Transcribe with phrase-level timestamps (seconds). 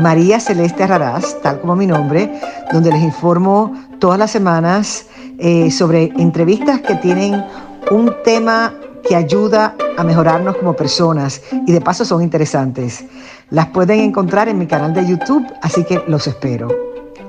[0.00, 2.30] María Celeste Raraz, tal como mi nombre,
[2.72, 5.06] donde les informo todas las semanas
[5.38, 7.44] eh, sobre entrevistas que tienen
[7.90, 8.74] un tema
[9.06, 13.04] que ayuda a mejorarnos como personas y de paso son interesantes.
[13.50, 16.68] Las pueden encontrar en mi canal de YouTube, así que los espero.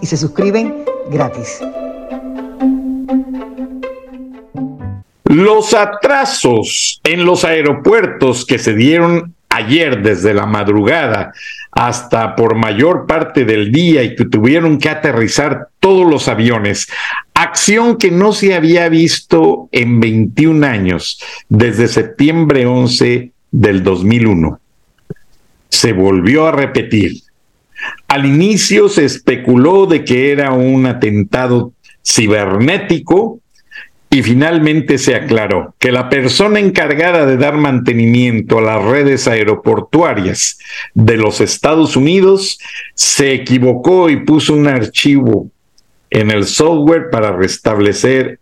[0.01, 1.59] Y se suscriben gratis.
[5.25, 11.33] Los atrasos en los aeropuertos que se dieron ayer desde la madrugada
[11.75, 16.87] hasta por mayor parte del día y que tuvieron que aterrizar todos los aviones.
[17.33, 24.59] Acción que no se había visto en 21 años, desde septiembre 11 del 2001.
[25.69, 27.21] Se volvió a repetir.
[28.07, 31.73] Al inicio se especuló de que era un atentado
[32.05, 33.39] cibernético
[34.13, 40.59] y finalmente se aclaró que la persona encargada de dar mantenimiento a las redes aeroportuarias
[40.93, 42.59] de los Estados Unidos
[42.93, 45.49] se equivocó y puso un archivo
[46.11, 48.39] en el software para restablecer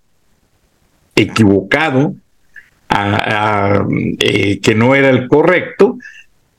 [1.16, 2.16] equivocado
[4.20, 5.98] eh, que no era el correcto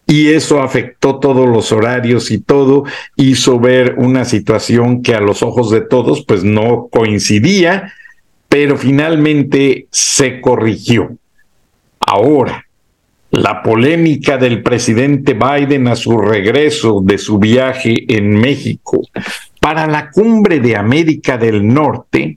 [0.06, 2.84] y eso afectó todos los horarios y todo,
[3.16, 7.92] hizo ver una situación que a los ojos de todos pues no coincidía
[8.52, 11.16] pero finalmente se corrigió.
[12.00, 12.66] Ahora,
[13.30, 19.00] la polémica del presidente Biden a su regreso de su viaje en México
[19.58, 22.36] para la cumbre de América del Norte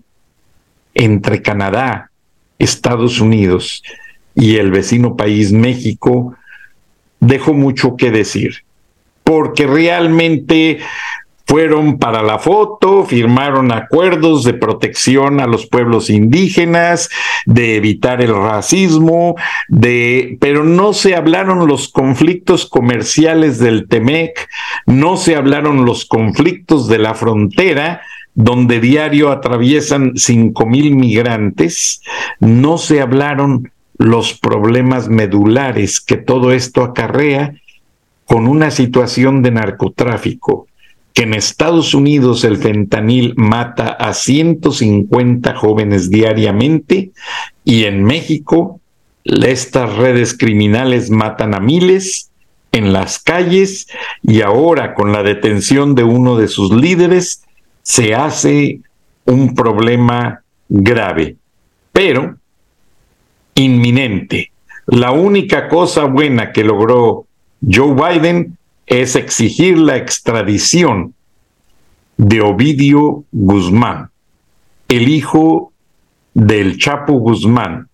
[0.94, 2.10] entre Canadá,
[2.58, 3.84] Estados Unidos
[4.34, 6.34] y el vecino país México
[7.20, 8.64] dejó mucho que decir,
[9.26, 10.80] porque realmente
[11.46, 17.10] fueron para la foto, firmaron acuerdos de protección a los pueblos indígenas,
[17.46, 19.36] de evitar el racismo,
[19.68, 24.50] de pero no se hablaron los conflictos comerciales del Temec,
[24.88, 28.02] no se hablaron los conflictos de la frontera
[28.34, 32.02] donde diario atraviesan cinco mil migrantes,
[32.40, 37.54] no se hablaron los problemas medulares que todo esto acarrea
[38.26, 40.68] con una situación de narcotráfico
[41.16, 47.12] que en Estados Unidos el fentanil mata a 150 jóvenes diariamente
[47.64, 48.82] y en México
[49.24, 52.32] estas redes criminales matan a miles
[52.74, 53.88] en las calles
[54.24, 57.46] y ahora con la detención de uno de sus líderes
[57.82, 58.82] se hace
[59.24, 61.38] un problema grave,
[61.94, 62.36] pero
[63.56, 64.52] inminente.
[64.86, 67.26] La única cosa buena que logró
[67.66, 71.14] Joe Biden es exigir la extradición
[72.18, 74.10] de Ovidio Guzmán,
[74.88, 75.74] el hijo
[76.34, 77.88] del Chapo Guzmán,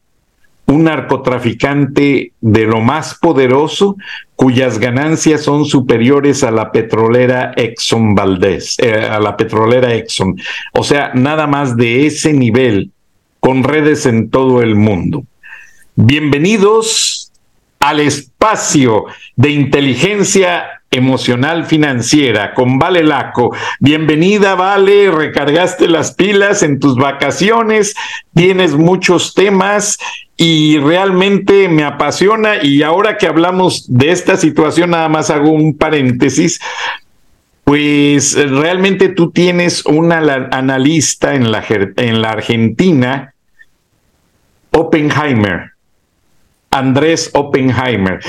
[0.66, 3.98] un narcotraficante de lo más poderoso
[4.36, 10.40] cuyas ganancias son superiores a la petrolera Exxon Valdez, eh, a la petrolera Exxon.
[10.74, 12.92] O sea, nada más de ese nivel,
[13.40, 15.26] con redes en todo el mundo.
[15.96, 17.21] Bienvenidos
[17.82, 19.06] al espacio
[19.36, 23.56] de inteligencia emocional financiera con Vale Laco.
[23.80, 27.96] Bienvenida, Vale, recargaste las pilas en tus vacaciones,
[28.36, 29.98] tienes muchos temas
[30.38, 35.76] y realmente me apasiona y ahora que hablamos de esta situación, nada más hago un
[35.76, 36.60] paréntesis.
[37.64, 40.18] Pues realmente tú tienes una
[40.52, 41.64] analista en la,
[41.96, 43.34] en la Argentina,
[44.72, 45.71] Oppenheimer,
[46.72, 48.22] Andrés Oppenheimer,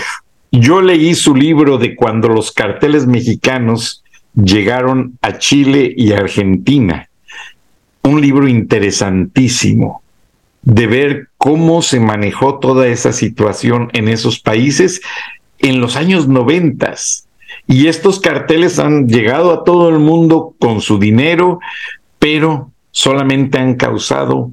[0.50, 4.02] yo leí su libro de cuando los carteles mexicanos
[4.34, 7.08] llegaron a Chile y Argentina.
[8.02, 10.02] Un libro interesantísimo
[10.62, 15.00] de ver cómo se manejó toda esa situación en esos países
[15.58, 17.26] en los años noventas.
[17.67, 21.61] Y estos carteles han llegado a todo el mundo con su dinero,
[22.19, 24.50] pero solamente han causado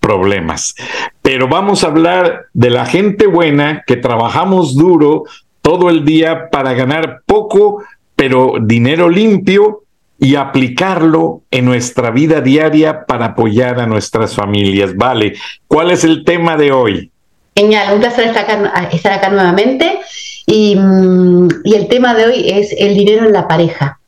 [0.00, 0.74] problemas.
[1.22, 5.24] Pero vamos a hablar de la gente buena que trabajamos duro
[5.62, 7.84] todo el día para ganar poco,
[8.16, 9.82] pero dinero limpio
[10.18, 14.96] y aplicarlo en nuestra vida diaria para apoyar a nuestras familias.
[14.96, 15.34] Vale,
[15.66, 17.10] ¿cuál es el tema de hoy?
[17.56, 20.00] Genial, un placer estar acá, nuevamente.
[20.46, 23.98] Y, mm, y el tema de hoy es el dinero en la pareja.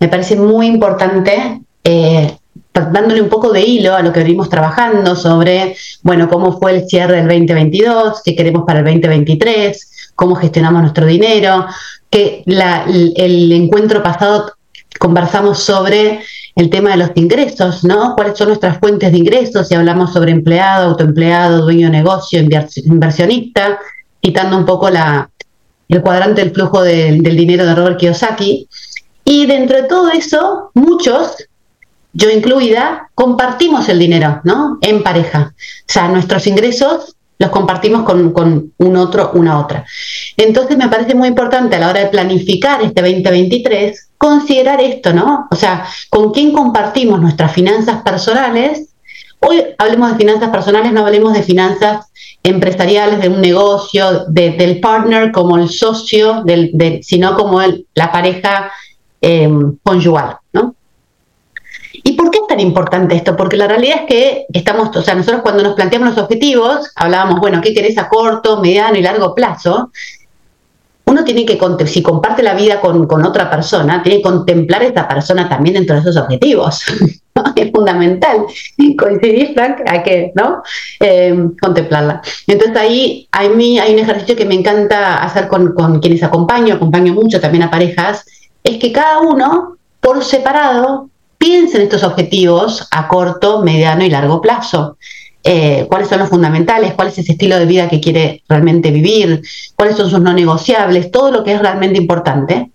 [0.00, 2.36] me parece muy importante eh,
[2.74, 6.88] dándole un poco de hilo a lo que venimos trabajando sobre, bueno, cómo fue el
[6.88, 11.66] cierre del 2022, qué queremos para el 2023, cómo gestionamos nuestro dinero,
[12.08, 14.52] que el, encuentro pasado
[14.98, 16.20] conversamos sobre
[16.54, 18.14] el tema de los ingresos, ¿no?
[18.14, 19.70] ¿Cuáles son nuestras fuentes de ingresos?
[19.70, 23.78] Y hablamos sobre empleado, autoempleado, dueño de negocio, inversionista,
[24.20, 25.30] quitando un poco la,
[25.88, 28.68] el cuadrante del flujo del dinero de Robert Kiyosaki.
[29.24, 31.36] Y dentro de todo eso, muchos
[32.12, 34.78] yo incluida, compartimos el dinero, ¿no?
[34.80, 35.54] En pareja.
[35.54, 39.84] O sea, nuestros ingresos los compartimos con, un otro, una otra.
[40.36, 45.48] Entonces me parece muy importante a la hora de planificar este 2023 considerar esto, ¿no?
[45.50, 48.90] O sea, con quién compartimos nuestras finanzas personales.
[49.40, 52.06] Hoy hablemos de finanzas personales, no hablemos de finanzas
[52.44, 56.44] empresariales, de un negocio, del partner como el socio,
[57.02, 57.60] sino como
[57.94, 58.70] la pareja
[59.20, 59.50] eh,
[59.82, 60.76] conyugal, ¿no?
[62.04, 63.36] ¿Y por qué es tan importante esto?
[63.36, 67.40] Porque la realidad es que estamos, o sea, nosotros cuando nos planteamos los objetivos, hablábamos,
[67.40, 69.90] bueno, ¿qué querés a corto, mediano y largo plazo?
[71.04, 75.06] Uno tiene que, si comparte la vida con, otra persona, tiene que contemplar a esta
[75.06, 76.82] persona también dentro de esos objetivos.
[77.56, 78.46] es fundamental.
[78.98, 80.62] Coincidir, Frank, hay que ¿no?
[81.00, 82.22] Eh, contemplarla.
[82.46, 86.74] Entonces ahí a mí hay un ejercicio que me encanta hacer con, con quienes acompaño,
[86.74, 88.24] acompaño mucho también a parejas,
[88.64, 91.10] es que cada uno por separado
[91.42, 94.96] piensen estos objetivos a corto, mediano y largo plazo.
[95.42, 99.42] Eh, cuáles son los fundamentales, cuál es ese estilo de vida que quiere realmente vivir,
[99.74, 102.70] cuáles son sus no negociables, todo lo que es realmente importante,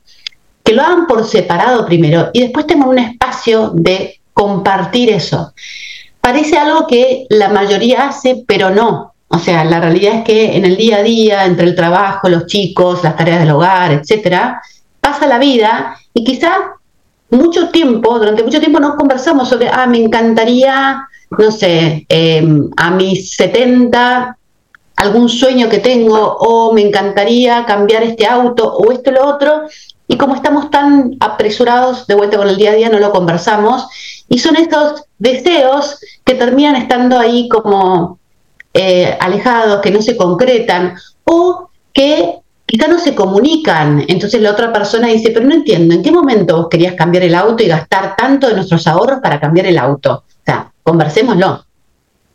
[0.65, 5.53] que lo hagan por separado primero y después tengan un espacio de compartir eso.
[6.19, 9.13] Parece algo que la mayoría hace, pero no.
[9.29, 12.47] O sea, la realidad es que en el día a día, entre el trabajo, los
[12.47, 14.61] chicos, las tareas del hogar, etcétera,
[14.99, 16.76] pasa la vida y quizá
[17.29, 21.07] mucho tiempo, durante mucho tiempo no conversamos sobre, ah, me encantaría,
[21.37, 24.37] no sé, em, a mis 70,
[24.95, 29.63] algún sueño que tengo, o me encantaría cambiar este auto, o esto lo otro,
[30.07, 33.87] y como estamos tan apresurados de vuelta con el día a día, no lo conversamos,
[34.29, 38.19] y son estos deseos que terminan estando ahí como
[38.73, 40.95] eh, alejados, que no se concretan,
[41.25, 44.03] o que quizá no se comunican.
[44.07, 47.33] Entonces la otra persona dice, pero no entiendo, ¿en qué momento vos querías cambiar el
[47.33, 50.23] auto y gastar tanto de nuestros ahorros para cambiar el auto?
[50.27, 51.65] O sea, conversémoslo.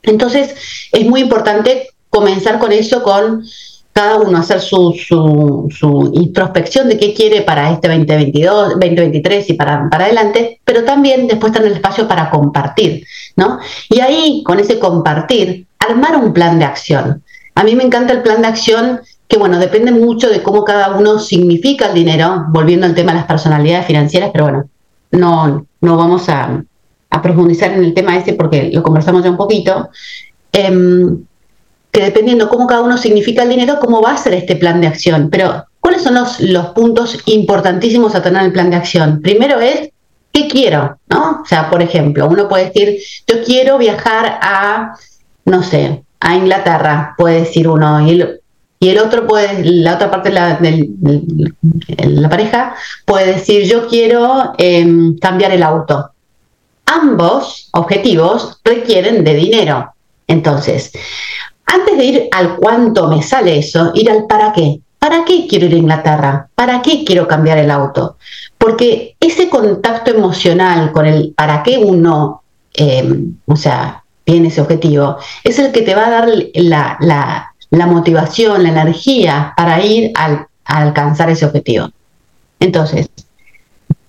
[0.03, 0.55] Entonces
[0.91, 3.45] es muy importante comenzar con eso, con
[3.93, 9.89] cada uno hacer su, su, introspección de qué quiere para este 2022, 2023 y para,
[9.91, 13.07] para adelante, pero también después tener el espacio para compartir,
[13.37, 13.59] ¿no?
[13.91, 17.23] Y ahí, con ese compartir, armar un plan de acción.
[17.55, 19.03] A mí me encanta el plan de acción
[19.33, 23.21] que bueno, depende mucho de cómo cada uno significa el dinero, volviendo al tema de
[23.21, 24.69] las personalidades financieras, pero bueno,
[25.11, 26.63] no, no vamos a,
[27.23, 29.89] profundizar en el tema ese porque lo conversamos ya un poquito,
[30.53, 31.25] em,
[31.91, 34.89] que dependiendo cómo cada uno significa el dinero, cómo va a ser este plan de
[34.89, 35.31] acción.
[35.31, 39.23] Pero, ¿cuáles son los, los puntos importantísimos a tener en el plan de acción?
[39.23, 39.89] Primero es,
[40.31, 40.99] ¿qué quiero?
[41.09, 41.41] ¿No?
[41.43, 44.95] O sea, por ejemplo, uno puede decir, yo quiero viajar a,
[45.47, 48.42] no sé, a Inglaterra, puede decir uno, y
[48.83, 50.91] y el otro puede, la otra parte de
[52.05, 52.75] la, pareja
[53.05, 56.11] puede decir, yo quiero em, cambiar el auto.
[56.87, 59.95] Ambos objetivos requieren de dinero.
[60.27, 60.91] Entonces,
[61.65, 64.81] antes de ir al cuánto me sale eso, ir al para qué.
[64.99, 66.49] ¿Para qué quiero ir a Inglaterra?
[66.53, 68.17] ¿Para qué quiero cambiar el auto?
[68.59, 72.43] Porque ese contacto emocional con el para qué uno,
[72.75, 76.29] em, o sea, tiene ese objetivo, es el que te va a dar
[76.59, 77.52] la
[77.87, 81.89] motivación, la energía para ir a alcanzar ese objetivo.
[82.61, 83.09] Entonces,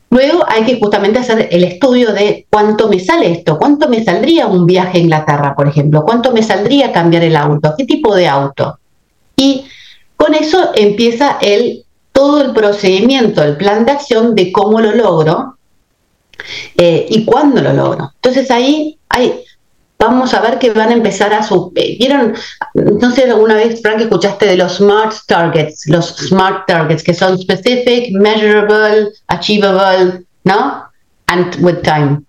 [0.10, 4.48] luego hay que justamente hacer el estudio de cuánto me sale esto, cuánto me saldría
[4.48, 8.28] un viaje a Inglaterra, por ejemplo, cuánto me saldría cambiar el auto, qué tipo de
[8.28, 8.78] auto.
[9.36, 9.66] Y
[10.16, 15.58] con eso empieza el, todo el procedimiento, el plan de acción de cómo lo logro
[16.78, 18.12] eh, y cuándo lo logro.
[18.16, 19.42] Entonces ahí hay
[20.04, 22.34] vamos a ver que van a empezar a su eh, ¿Vieron?
[22.74, 27.38] No sé, alguna vez, Frank, escuchaste de los SMART targets, los SMART targets, que son
[27.38, 30.84] specific, measurable, achievable, ¿no?
[31.28, 32.22] And with time.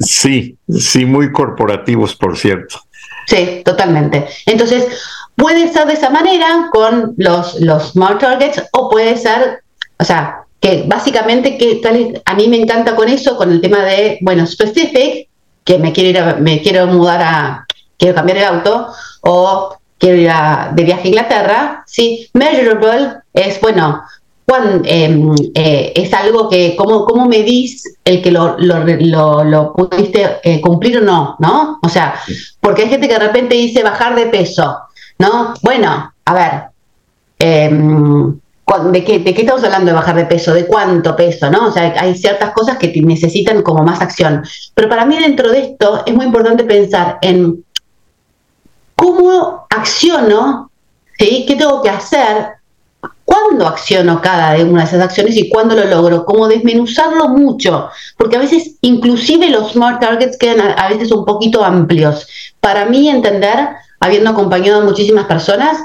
[0.00, 2.80] Sí, sí, muy corporativos, por cierto.
[3.26, 4.26] Sí, totalmente.
[4.46, 4.86] Entonces,
[5.36, 9.62] puede ser de esa manera con los, los SMART targets o puede ser,
[9.98, 13.84] o sea, que básicamente que tal, a mí me encanta con eso, con el tema
[13.84, 15.27] de, bueno, specific,
[15.68, 17.66] que me quiero ir me quiero mudar a,
[17.98, 18.88] quiero cambiar el auto
[19.20, 20.30] o quiero ir
[20.74, 24.02] de viaje a Inglaterra, sí, measurable es, bueno,
[24.84, 30.60] Em, eh, es algo que, ¿cómo, ¿cómo medís el que lo, lo, lo, pudiste eh,
[30.62, 31.36] cumplir o no?
[31.38, 31.78] ¿no?
[31.82, 32.14] O sea,
[32.60, 34.78] porque hay gente que de repente dice bajar de peso,
[35.18, 35.52] ¿no?
[35.62, 36.62] Bueno, a ver,
[37.38, 38.40] em,
[38.90, 40.52] ¿de, qué, ¿de qué estamos hablando de bajar de peso?
[40.52, 41.50] ¿De cuánto peso?
[41.50, 41.68] ¿no?
[41.68, 44.42] O sea, hay ciertas cosas que necesitan como más acción.
[44.74, 47.64] Pero para mí dentro de esto es muy importante pensar en
[48.94, 50.70] cómo acciono,
[51.18, 51.44] ¿sí?
[51.46, 52.58] ¿Qué tengo que hacer
[53.24, 58.36] cuándo acciono cada una de esas acciones y cuándo lo logro, como desmenuzarlo mucho, porque
[58.36, 62.26] a veces inclusive los smart targets quedan a, veces un poquito amplios.
[62.60, 63.68] Para mí entender,
[64.00, 65.78] habiendo acompañado a muchísimas personas,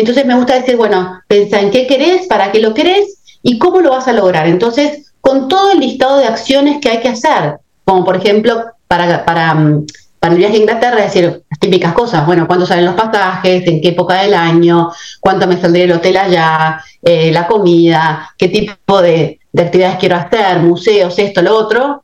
[0.00, 3.80] entonces me gusta decir, bueno, pensa en qué querés, para qué lo querés y cómo
[3.80, 4.46] lo vas a lograr.
[4.46, 9.24] Entonces, con todo el listado de acciones que hay que hacer, como por ejemplo, para,
[9.24, 9.86] para mm,
[10.18, 13.80] para el viaje a Inglaterra, decir, las típicas cosas, bueno, cuándo salen los pasajes, en
[13.80, 19.02] qué época del año, cuánto me saldría el hotel allá, eh, la comida, qué tipo
[19.02, 22.02] de, actividades quiero hacer, museos, esto, lo otro.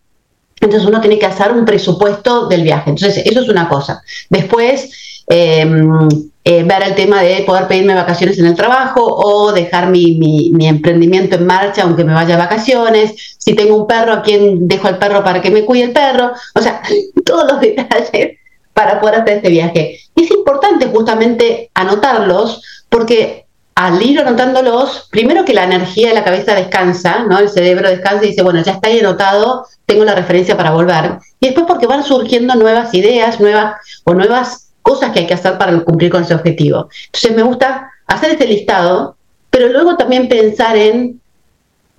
[0.60, 2.90] Entonces uno tiene que hacer un presupuesto del viaje.
[2.90, 4.00] Entonces, eso es una cosa.
[4.30, 6.08] Después, em,
[6.44, 10.18] eh, ver el tema de poder pedirme vacaciones en el trabajo o dejar mi,
[10.52, 13.36] mi, emprendimiento en marcha aunque me vaya a vacaciones.
[13.38, 16.32] Si tengo un perro, ¿a quién dejo el perro para que me cuide el perro?
[16.54, 16.82] O sea,
[17.24, 18.38] todos los detalles
[18.74, 20.00] para poder hacer este viaje.
[20.16, 26.24] Y es importante justamente anotarlos porque al ir anotándolos, primero que la energía de la
[26.24, 27.38] cabeza descansa, ¿no?
[27.38, 31.18] El cerebro descansa y dice, bueno, ya está ahí anotado, tengo la referencia para volver.
[31.40, 35.56] Y después porque van surgiendo nuevas ideas, nuevas o nuevas cosas que hay que hacer
[35.58, 36.88] para cumplir con ese objetivo.
[37.06, 39.16] Entonces me gusta hacer este listado,
[39.50, 41.20] pero luego también pensar en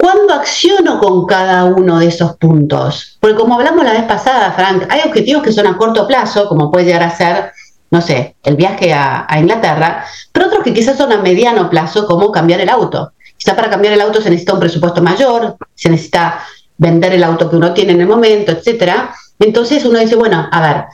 [0.04, 3.18] cuándo acciono con cada uno de esos puntos.
[3.22, 6.70] Porque como hablamos la vez pasada, Frank, hay objetivos que son a corto plazo, como
[6.70, 7.52] puede llegar a ser,
[7.90, 12.32] no sé, el viaje a, Inglaterra, pero otros que quizás son a mediano plazo, como
[12.32, 13.14] cambiar el auto.
[13.38, 16.44] Quizá para cambiar el auto se necesita un presupuesto mayor, se necesita
[16.78, 19.16] vender el auto que uno tiene en el momento, etcétera.
[19.40, 20.86] Entonces uno dice, bueno, a ver,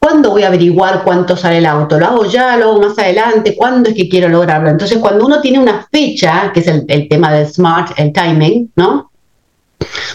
[0.00, 1.98] ¿Cuándo voy a averiguar cuánto sale el auto?
[1.98, 2.56] ¿Lo hago ya?
[2.56, 3.54] ¿Lo hago más adelante?
[3.54, 4.70] ¿Cuándo es que quiero lograrlo?
[4.70, 9.10] Entonces, cuando uno tiene una fecha, que es el, tema del smart, el timing, ¿no?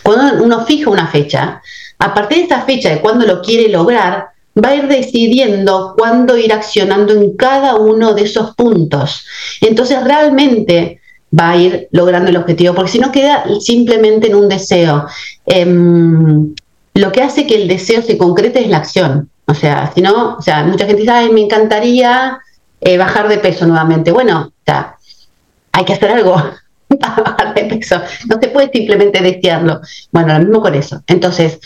[0.01, 1.61] Cuando uno fija una fecha,
[1.99, 6.35] a partir de esa fecha de cuándo lo quiere lograr, va a ir decidiendo cuándo
[6.35, 9.23] ir accionando en cada uno de esos puntos.
[9.61, 10.99] Entonces, realmente
[11.37, 15.05] va a ir logrando el objetivo, porque si no queda simplemente en un deseo.
[15.45, 16.55] Em,
[16.95, 19.29] lo que hace que el deseo se concrete es la acción.
[19.47, 22.39] O sea, si no, o sea, mucha gente dice, ay, me encantaría
[22.81, 24.11] eh, bajar de peso nuevamente.
[24.11, 24.95] Bueno, o sea,
[25.71, 26.35] hay que hacer algo
[26.99, 28.01] para bajar de peso.
[28.27, 29.81] No se puede simplemente desearlo.
[30.11, 31.01] Bueno, lo mismo con eso.
[31.07, 31.59] Entonces,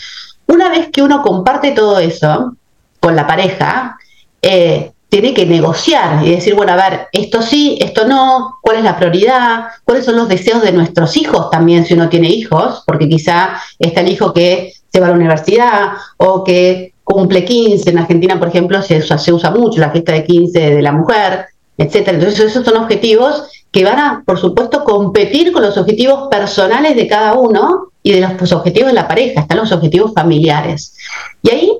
[0.46, 2.56] una vez que uno comparte todo eso
[3.00, 3.98] con la pareja,
[4.42, 8.84] eh, tiene que negociar y decir, bueno, a ver, esto sí, esto no, cuál es
[8.84, 13.08] la prioridad, cuáles son los deseos de nuestros hijos también, si uno tiene hijos, porque
[13.08, 17.98] quizá está el hijo que se va a la universidad o que cumple 15, en
[17.98, 22.16] Argentina, por ejemplo, se usa, mucho la fiesta de 15 de la mujer, etcétera.
[22.16, 27.08] Entonces, esos son objetivos que van a, por supuesto, competir con los objetivos personales de
[27.08, 30.96] cada uno y de los pues, objetivos de la pareja, están los objetivos familiares.
[31.42, 31.78] Y ahí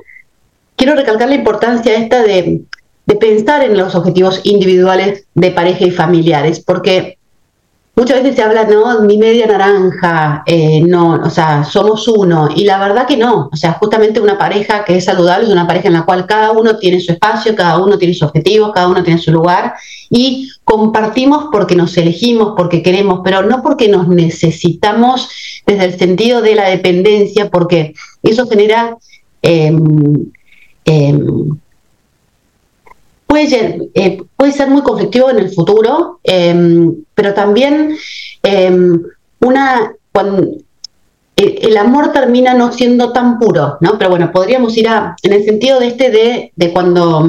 [0.74, 2.64] quiero recalcar la importancia esta de
[3.20, 7.18] pensar en los objetivos individuales de pareja y familiares, porque
[8.00, 12.48] muchas veces se habla, no, mi media naranja, eh, no, o sea, somos uno.
[12.56, 13.50] Y la verdad que no.
[13.52, 16.52] O sea, justamente una pareja que es saludable es una pareja en la cual cada
[16.52, 19.74] uno tiene su espacio, cada uno tiene sus objetivos, cada uno tiene su lugar
[20.08, 25.28] y compartimos porque nos elegimos, porque queremos, pero no porque nos necesitamos
[25.66, 27.92] desde el sentido de la dependencia, porque
[28.22, 28.96] eso genera.
[29.42, 30.30] Em,
[30.86, 31.58] em,
[33.30, 37.96] puede ser, eh, puede ser muy conflictivo en el futuro, em, pero también
[38.42, 39.00] em,
[39.40, 40.48] una cuando
[41.36, 43.96] el, amor termina no siendo tan puro, ¿no?
[43.98, 47.24] Pero bueno, podríamos ir a, en el sentido de este de, de cuando...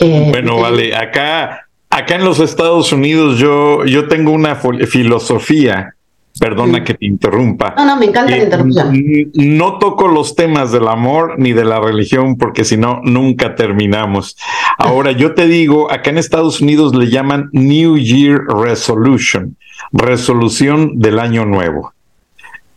[0.00, 5.94] Eh, bueno, vale, acá, acá en los Estados Unidos yo, yo tengo una filosofía
[6.38, 7.74] Perdona que te interrumpa.
[7.76, 9.30] No, no, me encanta la eh, interrupción.
[9.34, 14.36] No toco los temas del amor ni de la religión porque si no, nunca terminamos.
[14.78, 19.56] Ahora, yo te digo, acá en Estados Unidos le llaman New Year Resolution,
[19.92, 21.94] resolución del año nuevo.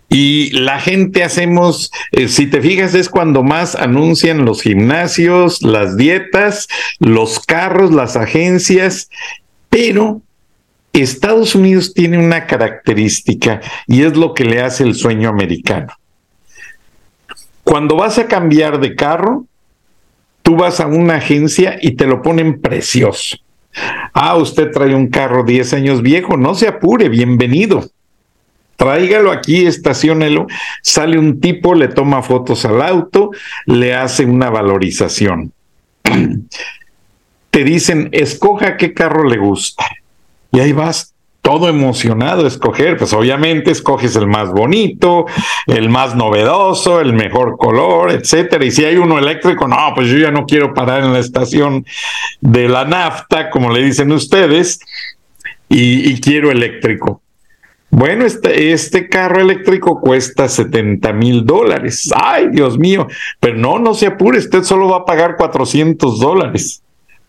[0.10, 5.98] Y la gente hacemos, eh, si te fijas, es cuando más anuncian los gimnasios, las
[5.98, 6.68] dietas,
[7.00, 9.10] los carros, las agencias,
[9.70, 10.22] pero
[11.02, 15.94] Estados Unidos tiene una característica y es lo que le hace el sueño americano.
[17.64, 19.46] Cuando vas a cambiar de carro,
[20.42, 23.38] tú vas a una agencia y te lo ponen precioso.
[24.14, 27.86] Ah, usted trae un carro 10 años viejo, no se apure, bienvenido.
[28.78, 30.48] Tráigalo aquí, estacionelo.
[30.82, 33.32] Sale un tipo, le toma fotos al auto,
[33.66, 35.52] le hace una valorización.
[37.50, 39.84] Te dicen, escoja qué carro le gusta.
[40.52, 41.14] Y ahí vas
[41.48, 45.28] todo emocionado a escoger, pues obviamente escoges el más bonito,
[45.66, 48.66] el más novedoso, el mejor color, etcétera.
[48.66, 51.86] Y si hay uno eléctrico, no, pues yo ya no quiero parar en la estación
[52.42, 54.82] de la nafta, como le dicen ustedes,
[55.70, 57.22] y, quiero eléctrico.
[57.90, 62.12] Bueno, este, este carro eléctrico cuesta 70 mil dólares.
[62.14, 63.08] Ay, Dios mío,
[63.40, 66.84] pero no, no se apure, usted solo va a pagar 400 dólares.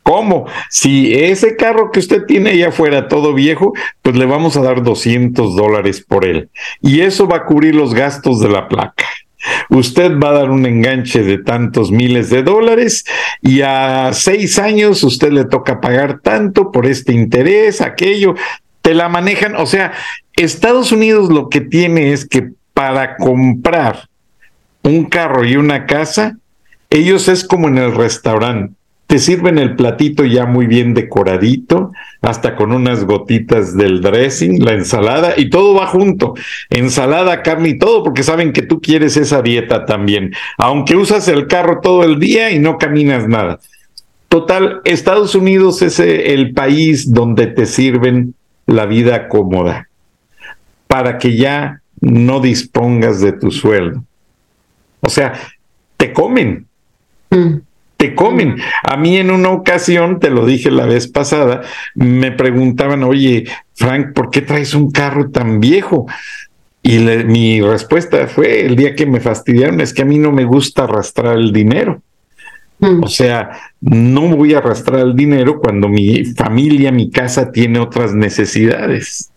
[0.08, 0.46] ¿Cómo?
[0.70, 4.82] Si ese carro que usted tiene allá afuera todo viejo, pues le vamos a dar
[4.82, 6.48] 200 dólares por él.
[6.80, 9.04] Y eso va a cubrir los gastos de la placa.
[9.68, 13.04] Usted va a dar un enganche de tantos miles de dólares
[13.42, 18.34] y a seis años usted le toca pagar tanto por este interés, aquello,
[18.80, 19.56] te la manejan.
[19.56, 19.92] O sea,
[20.36, 24.08] Estados Unidos lo que tiene es que para comprar
[24.82, 26.38] un carro y una casa,
[26.88, 28.77] ellos es como en el restaurante
[29.08, 34.74] te sirven el platito ya muy bien decoradito, hasta con unas gotitas del dressing, la
[34.74, 36.34] ensalada y todo va junto.
[36.68, 41.46] Ensalada, carne y todo, porque saben que tú quieres esa dieta también, aunque usas el
[41.46, 43.60] carro todo el día y no caminas nada.
[44.28, 48.34] Total, Estados Unidos es eh, el país donde te sirven
[48.66, 49.88] la vida cómoda
[50.86, 54.04] para que ya no dispongas de tu sueldo.
[55.00, 55.32] O sea,
[55.96, 56.66] te comen.
[57.30, 57.67] Mm
[57.98, 58.56] te comen.
[58.84, 61.62] A mí en una ocasión, te lo dije la vez pasada,
[61.96, 66.06] me preguntaban, oye, Frank, ¿por qué traes un carro tan viejo?
[66.80, 70.44] Y mi respuesta fue, el día que me fastidiaron, es que a mí no me
[70.44, 72.00] gusta arrastrar el dinero.
[72.78, 73.02] Mm.
[73.02, 73.50] O sea,
[73.80, 79.32] no voy a arrastrar el dinero cuando mi familia, mi casa tiene otras necesidades.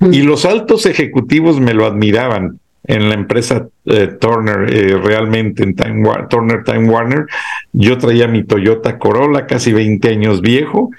[0.00, 0.12] Mm.
[0.12, 5.74] Y los altos ejecutivos me lo admiraban en la empresa eh, Turner, eh, realmente en
[5.74, 7.26] Time Turner Time Warner.
[7.72, 10.90] Yo traía mi Toyota Corolla, casi 20 años viejo,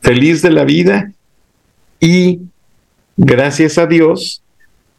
[0.00, 1.12] feliz de la vida
[2.00, 2.40] y
[3.16, 4.42] gracias a Dios,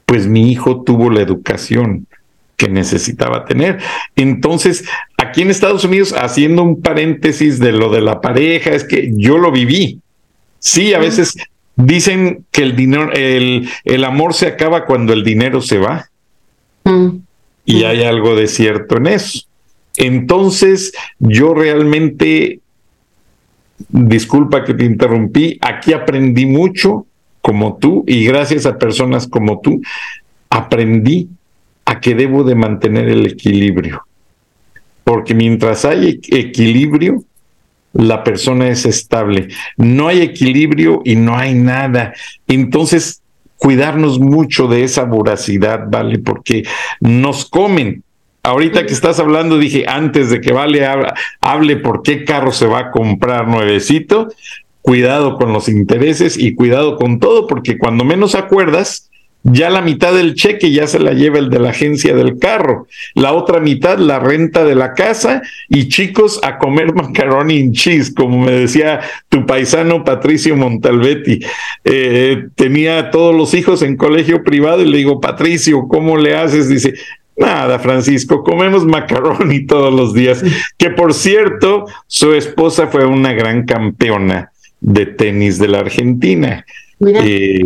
[0.06, 2.08] pues mi hijo tuvo la educación
[2.56, 3.80] que necesitaba tener.
[4.16, 4.86] Entonces,
[5.18, 9.38] aquí en Estados Unidos, haciendo un paréntesis de lo de la pareja, es que yo
[9.38, 10.02] lo viví.
[10.60, 11.36] Sí, a veces
[11.78, 16.10] Dicen que el dinero, el, el amor se acaba cuando el dinero se va.
[16.84, 17.20] Mm.
[17.66, 19.48] Y hay algo de cierto en eso.
[19.96, 22.60] Entonces, yo realmente,
[23.90, 27.06] disculpa que te interrumpí, aquí aprendí mucho
[27.42, 29.82] como tú y gracias a personas como tú,
[30.50, 31.30] aprendí
[31.86, 34.04] a que debo de mantener el equilibrio.
[35.04, 37.24] Porque mientras hay equilibrio,
[37.94, 39.50] la persona es estable.
[39.78, 42.14] No hay equilibrio y no hay nada.
[42.48, 43.22] Entonces,
[43.58, 46.20] cuidarnos mucho de esa voracidad, ¿vale?
[46.20, 46.64] Porque
[47.00, 48.04] nos comen.
[48.44, 50.88] Ahorita que estás hablando, dije, antes de que Vale
[51.42, 54.30] hable por qué carro se va a comprar nuevecito,
[54.82, 59.07] cuidado con los intereses y cuidado con todo, porque cuando menos acuerdas,
[59.50, 62.88] ya la mitad del cheque ya se la lleva el de la agencia del carro,
[63.16, 68.14] la otra mitad la renta de la casa y chicos a comer macaroni and cheese,
[68.14, 71.40] como me decía tu paisano Patricio Montalbetti.
[71.86, 76.68] Eh, tenía todos los hijos en colegio privado y le digo, Patricio, ¿cómo le haces?
[76.68, 76.96] Dice,
[77.38, 80.44] Nada, Francisco, comemos macaroni todos los días.
[80.78, 86.66] Que por cierto, su esposa fue una gran campeona de tenis de la Argentina.
[87.00, 87.62] Eh,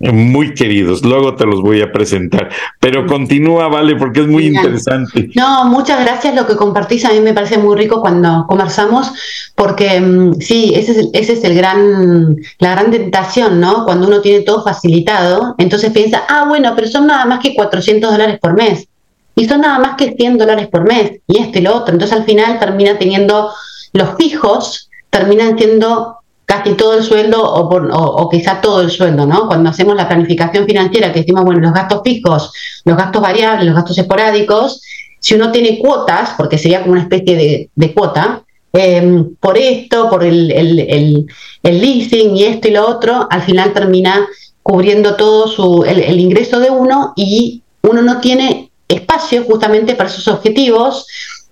[0.00, 1.04] muy queridos.
[1.04, 2.50] Luego te los voy a presentar.
[2.78, 5.30] Pero continúa, vale, porque es muy interesante.
[5.34, 6.34] No, muchas gracias.
[6.34, 9.12] Lo que compartís a mí me parece muy rico cuando conversamos,
[9.54, 13.84] porque mm, sí, ese es, ese es el gran, la gran tentación, ¿no?
[13.84, 18.10] Cuando uno tiene todo facilitado, entonces piensa, ah, bueno, pero son nada más que 400
[18.10, 18.86] dólares por mes.
[19.34, 21.20] Y son nada más que 100 dólares por mes.
[21.26, 21.92] Y esto y lo otro.
[21.92, 23.50] Entonces al final termina teniendo
[23.92, 29.46] los fijos, terminan siendo casi todo el sueldo o, o, quizá todo el sueldo, ¿no?
[29.46, 32.54] Cuando hacemos la planificación financiera, que decimos, bueno, los gastos fijos,
[32.86, 34.80] los gastos variables, los gastos esporádicos,
[35.20, 40.24] si uno tiene cuotas, porque sería como una especie de, cuota, em, por esto, por
[40.24, 41.26] el, el,
[41.62, 44.26] leasing y esto y lo otro, al final termina
[44.62, 50.26] cubriendo todo su, el ingreso de uno y uno no tiene espacio justamente para sus
[50.28, 51.06] objetivos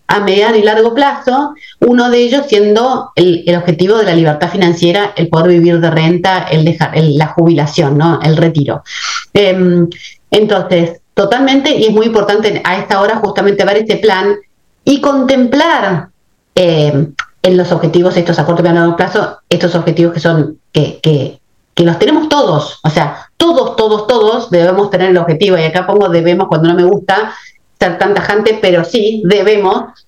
[0.09, 5.13] a mediano y largo plazo, uno de ellos siendo el, objetivo de la libertad financiera,
[5.17, 8.21] el poder vivir de renta, el dejar la jubilación, ¿no?
[8.23, 8.83] el retiro.
[9.33, 9.89] Em,
[10.31, 14.37] entonces, totalmente, y es muy importante a esta hora justamente ver este plan
[14.85, 16.09] y contemplar
[16.55, 20.59] em, en los objetivos, estos a corto y a largo plazo, estos objetivos que son,
[20.73, 21.41] que, que,
[21.75, 25.87] que los tenemos todos, o sea, todos, todos, todos debemos tener el objetivo, y acá
[25.87, 27.35] pongo debemos cuando no me gusta
[27.79, 30.07] ser tan tajante, pero sí debemos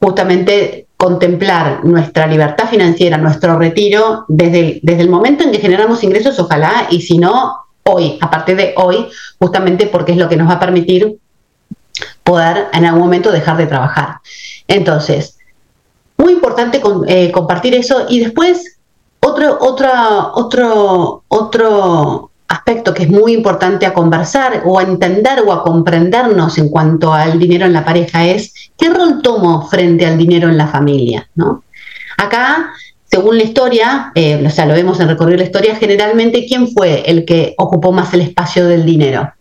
[0.00, 6.02] justamente contemplar nuestra libertad financiera, nuestro retiro, desde el, desde el momento en que generamos
[6.04, 9.06] ingresos, ojalá, y si no, hoy, a partir de hoy,
[9.38, 11.18] justamente porque es lo que nos va a permitir
[12.22, 14.16] poder en algún momento dejar de trabajar.
[14.68, 15.38] Entonces,
[16.18, 18.78] muy importante eh, compartir eso y después
[19.20, 25.52] otro, otro, otro, otro aspecto que es muy importante a conversar o a entender o
[25.52, 30.16] a comprendernos en cuanto al dinero en la pareja es qué rol tomo frente al
[30.16, 31.64] dinero en la familia, ¿no?
[32.16, 32.70] Acá,
[33.04, 37.02] según la historia, eh, o sea, lo vemos en recorrer la historia, generalmente, ¿quién fue
[37.06, 39.32] el que ocupó más el espacio del dinero?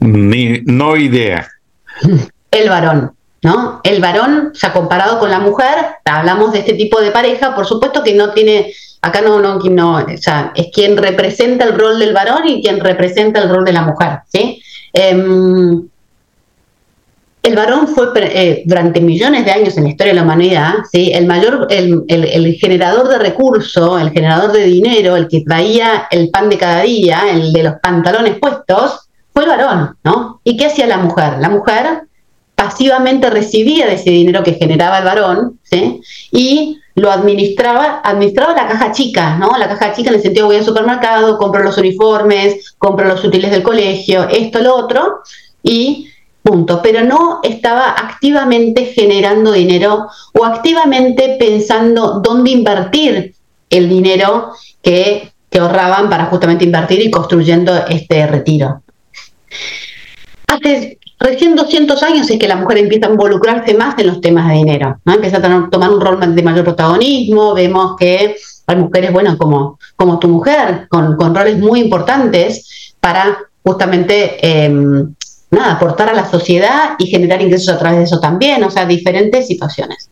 [0.00, 1.48] Ni, no idea.
[2.50, 3.12] El varón.
[3.42, 3.80] ¿No?
[3.82, 5.74] El varón, ya comparado con la mujer,
[6.04, 9.96] hablamos de este tipo de pareja, por supuesto que no tiene acá no, no, no,
[9.96, 13.72] o sea, es quien representa el rol del varón y quien representa el rol de
[13.72, 14.62] la mujer, ¿sí?
[14.92, 15.88] Em,
[17.42, 21.10] el varón fue eh, durante millones de años en la historia de la humanidad, ¿sí?
[21.12, 26.30] el mayor, el, el, generador de recursos, el generador de dinero, el que traía el
[26.30, 30.40] pan de cada día, el de los pantalones puestos, fue el varón, ¿no?
[30.44, 31.38] ¿Y qué hacía la mujer?
[31.40, 32.02] La mujer
[32.62, 36.00] pasivamente recibía de ese dinero que generaba el varón, ¿sí?
[36.30, 39.58] Y lo administraba, administraba la caja chica, ¿no?
[39.58, 43.50] La caja chica en el sentido voy al supermercado, compro los uniformes, compro los útiles
[43.50, 45.22] del colegio, esto, lo otro,
[45.62, 46.08] y
[46.42, 46.80] punto.
[46.82, 53.34] Pero no estaba activamente generando dinero o activamente pensando dónde invertir
[53.70, 58.82] el dinero que, que ahorraban para justamente invertir y construyendo este retiro.
[60.46, 64.48] Hace Recién 200 años es que la mujer empieza a involucrarse más en los temas
[64.48, 65.14] de dinero, ¿no?
[65.14, 68.34] empieza a tomar un rol de mayor protagonismo, vemos que
[68.66, 75.14] hay mujeres, bueno, como, como tu mujer, con, roles muy importantes para justamente em,
[75.52, 78.84] nada, aportar a la sociedad y generar ingresos a través de eso también, o sea,
[78.84, 80.10] diferentes situaciones.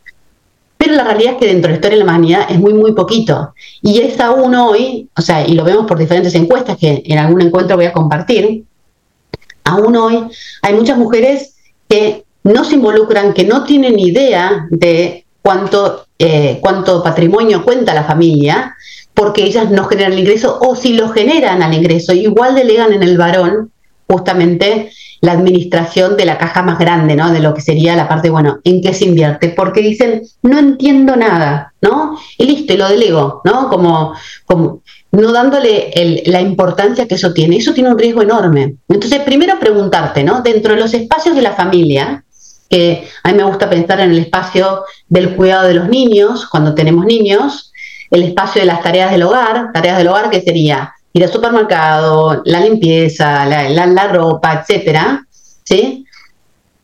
[0.76, 2.92] Pero la realidad es que dentro de la historia de la humanidad es muy, muy
[2.92, 3.52] poquito.
[3.82, 7.42] Y es aún hoy, o sea, y lo vemos por diferentes encuestas que en algún
[7.42, 8.64] encuentro voy a compartir,
[9.64, 10.26] aún hoy
[10.62, 11.56] hay muchas mujeres
[11.88, 18.04] que no se involucran, que no tienen idea de cuánto, eh, cuánto patrimonio cuenta la
[18.04, 18.76] familia,
[19.14, 23.02] porque ellas no generan el ingreso, o si lo generan al ingreso, igual delegan en
[23.02, 23.70] el varón
[24.08, 27.30] justamente la administración de la caja más grande, ¿no?
[27.30, 29.50] De lo que sería la parte, bueno, ¿en qué se invierte?
[29.50, 32.18] Porque dicen, no entiendo nada, ¿no?
[32.38, 33.68] Y listo, y lo delego, ¿no?
[33.68, 34.14] Como,
[34.46, 37.56] como no dándole la importancia que eso tiene.
[37.56, 38.76] Eso tiene un riesgo enorme.
[38.88, 40.40] Entonces, primero preguntarte, ¿no?
[40.42, 42.24] Dentro de los espacios de la familia,
[42.68, 46.74] que a mí me gusta pensar en el espacio del cuidado de los niños, cuando
[46.74, 47.72] tenemos niños,
[48.10, 52.42] el espacio de las tareas del hogar, tareas del hogar que sería ir al supermercado,
[52.44, 55.26] la limpieza, la, ropa, etcétera,
[55.64, 56.04] ¿sí?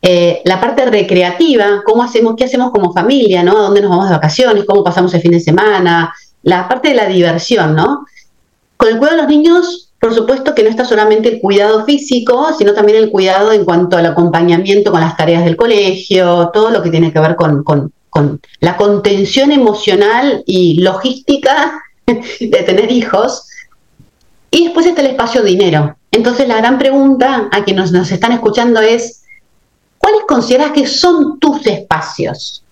[0.03, 3.57] Eh, la parte recreativa, cómo hacemos, qué hacemos como familia, ¿no?
[3.59, 4.65] ¿A dónde nos vamos de vacaciones?
[4.65, 6.13] ¿Cómo pasamos el fin de semana?
[6.43, 8.05] La parte de la diversión, ¿no?
[8.77, 12.51] Con el cuidado de los niños, por supuesto que no está solamente el cuidado físico,
[12.57, 16.83] sino también el cuidado en cuanto al acompañamiento con las tareas del colegio, todo lo
[16.83, 17.65] que tiene que ver con,
[18.61, 23.47] la contención emocional y logística de tener hijos.
[24.51, 25.97] Y después está el espacio dinero.
[26.11, 29.25] Entonces la gran pregunta a quienes nos, están escuchando es,
[29.99, 32.63] ¿cuáles consideras que son tus espacios?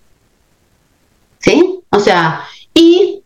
[1.39, 1.79] ¿Sí?
[1.91, 2.41] O sea,
[2.73, 3.21] y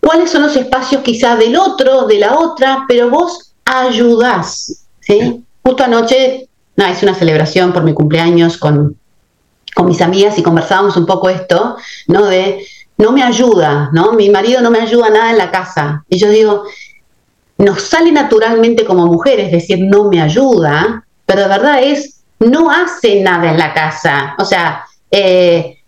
[0.00, 5.44] cuáles son los espacios quizá del otro, de la otra, pero vos ayudás, ¿sí?
[5.62, 8.96] Justo anoche, no, hice una celebración por mi cumpleaños con,
[9.74, 12.26] con mis amigas y conversábamos un poco esto, ¿no?
[12.26, 14.12] De, no me ayuda, ¿no?
[14.12, 16.04] Mi marido no me ayuda nada en la casa.
[16.08, 16.64] Y yo digo,
[17.58, 23.22] nos sale naturalmente como mujeres decir no me ayuda, pero de verdad es, no hace
[23.22, 24.34] nada en la casa.
[24.38, 25.79] O sea, eh,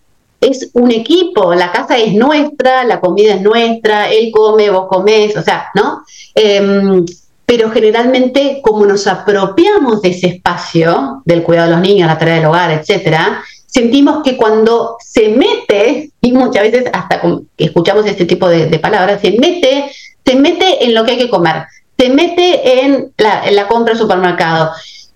[0.43, 5.37] es un equipo, la casa es nuestra, la comida es nuestra, él come, vos comés,
[5.37, 6.03] o sea, ¿no?
[6.35, 7.07] Em,
[7.47, 12.37] pero generalmente como nos apropiamos de ese espacio del cuidado de los niños, la tarea
[12.37, 17.23] del hogar, etcétera, sentimos que cuando se mete, y muchas veces hasta
[17.57, 19.93] escuchamos este tipo de, palabras, se mete,
[20.25, 24.73] se mete en lo que hay que comer, se mete en la, compra del supermercado.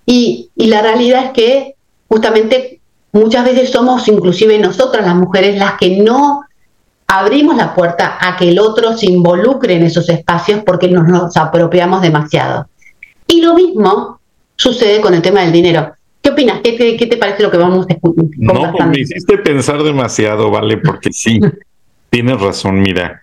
[0.07, 1.75] Y, y la realidad es que
[2.09, 2.81] justamente
[3.17, 6.43] Muchas veces somos inclusive nosotras las mujeres las que no
[7.07, 12.03] abrimos la puerta a que el otro se involucre en esos espacios porque nos, apropiamos
[12.03, 12.69] demasiado.
[13.27, 14.21] Y lo mismo
[14.55, 15.95] sucede con el tema del dinero.
[16.21, 16.61] ¿Qué opinas?
[16.63, 18.27] ¿Qué te, qué te parece lo que vamos a escuchar?
[18.37, 20.77] No, pues me hiciste pensar demasiado, ¿vale?
[20.77, 21.41] Porque sí,
[22.11, 23.23] tienes razón, mira.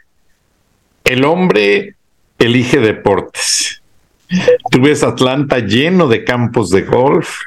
[1.03, 1.95] El hombre
[2.39, 3.83] elige deportes.
[4.71, 7.37] Tú ves Atlanta lleno de campos de golf.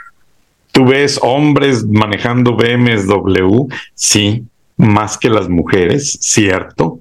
[0.76, 4.44] Tú ves hombres manejando BMW, sí,
[4.76, 6.98] más que las mujeres, cierto.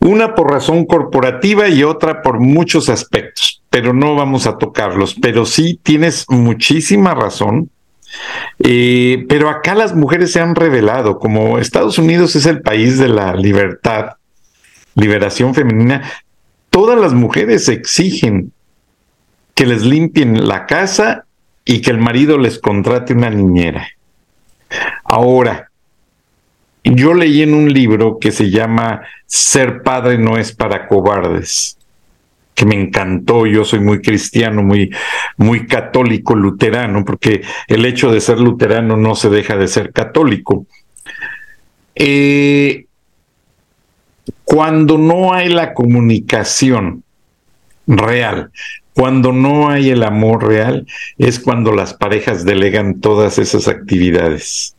[0.00, 5.14] Una por razón corporativa y otra por muchos aspectos, pero no vamos a tocarlos.
[5.14, 7.70] Pero sí tienes muchísima razón.
[8.58, 13.08] Eh, pero acá las mujeres se han revelado, como Estados Unidos es el país de
[13.08, 14.16] la libertad,
[14.94, 16.02] liberación femenina,
[16.68, 18.52] todas las mujeres exigen
[19.54, 21.25] que les limpien la casa
[21.66, 23.88] y que el marido les contrate una niñera.
[25.04, 25.68] Ahora,
[26.84, 31.76] yo leí en un libro que se llama Ser padre no es para cobardes,
[32.54, 33.46] que me encantó.
[33.46, 34.94] Yo soy muy cristiano, muy,
[35.36, 40.66] muy católico, luterano, porque el hecho de ser luterano no se deja de ser católico.
[41.96, 42.86] Eh,
[44.44, 47.02] cuando no hay la comunicación
[47.88, 48.52] real,
[48.96, 50.86] cuando no hay el amor real,
[51.18, 54.74] es cuando las parejas delegan todas esas actividades.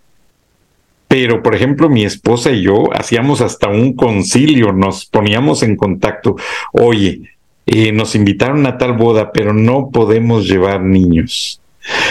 [1.08, 6.36] Pero, por ejemplo, mi esposa y yo hacíamos hasta un concilio, nos poníamos en contacto.
[6.74, 7.30] Oye,
[7.68, 11.62] eh, nos invitaron a tal boda, pero no podemos llevar niños.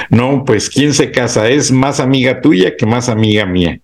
[0.08, 1.48] No, pues, ¿quién se casa?
[1.48, 3.80] Es más amiga tuya que más amiga mía.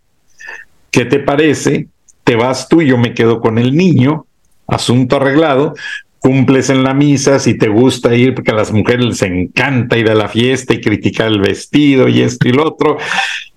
[0.93, 1.89] ¿Qué te parece?
[2.23, 4.27] Te vas tú, yo me quedo con el niño,
[4.69, 5.75] asunto arreglado,
[6.23, 10.09] cumples en la misa, si te gusta ir, porque a las mujeres les encanta ir
[10.09, 12.97] a la fiesta y criticar el vestido y esto y lo otro.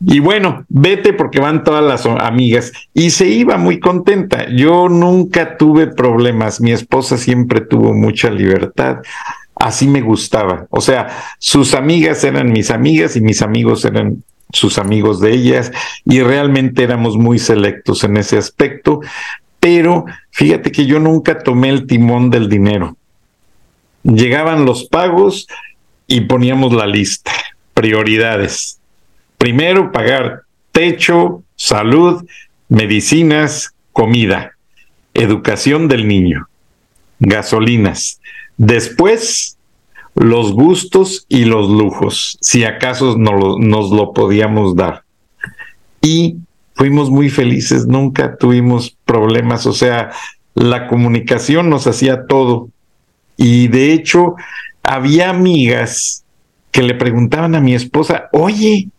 [0.03, 2.71] Y bueno, vete porque van todas las amigas.
[2.93, 4.47] Y se iba muy contenta.
[4.49, 6.59] Yo nunca tuve problemas.
[6.59, 8.97] Mi esposa siempre tuvo mucha libertad.
[9.55, 10.65] Así me gustaba.
[10.71, 15.71] O sea, sus amigas eran mis amigas y mis amigos eran sus amigos de ellas
[16.05, 19.01] y realmente éramos muy selectos en ese aspecto,
[19.65, 22.95] pero fíjate que yo nunca tomé el timón del dinero.
[24.03, 25.47] Llegaban los pagos
[26.05, 27.31] y poníamos la lista,
[27.73, 28.79] prioridades.
[29.39, 32.23] Primero pagar techo, salud,
[32.69, 34.51] medicinas, comida,
[35.15, 36.47] educación del niño,
[37.17, 38.21] gasolinas.
[38.57, 39.57] Después,
[40.13, 45.05] los gustos y los lujos, si acaso nos lo podíamos dar.
[46.03, 46.35] Y
[46.75, 50.11] fuimos muy felices, nunca tuvimos problemas, o sea,
[50.53, 52.69] la comunicación nos hacía todo.
[53.37, 54.35] Y de hecho,
[54.83, 56.23] había amigas
[56.71, 58.89] que le preguntaban a mi esposa, oye,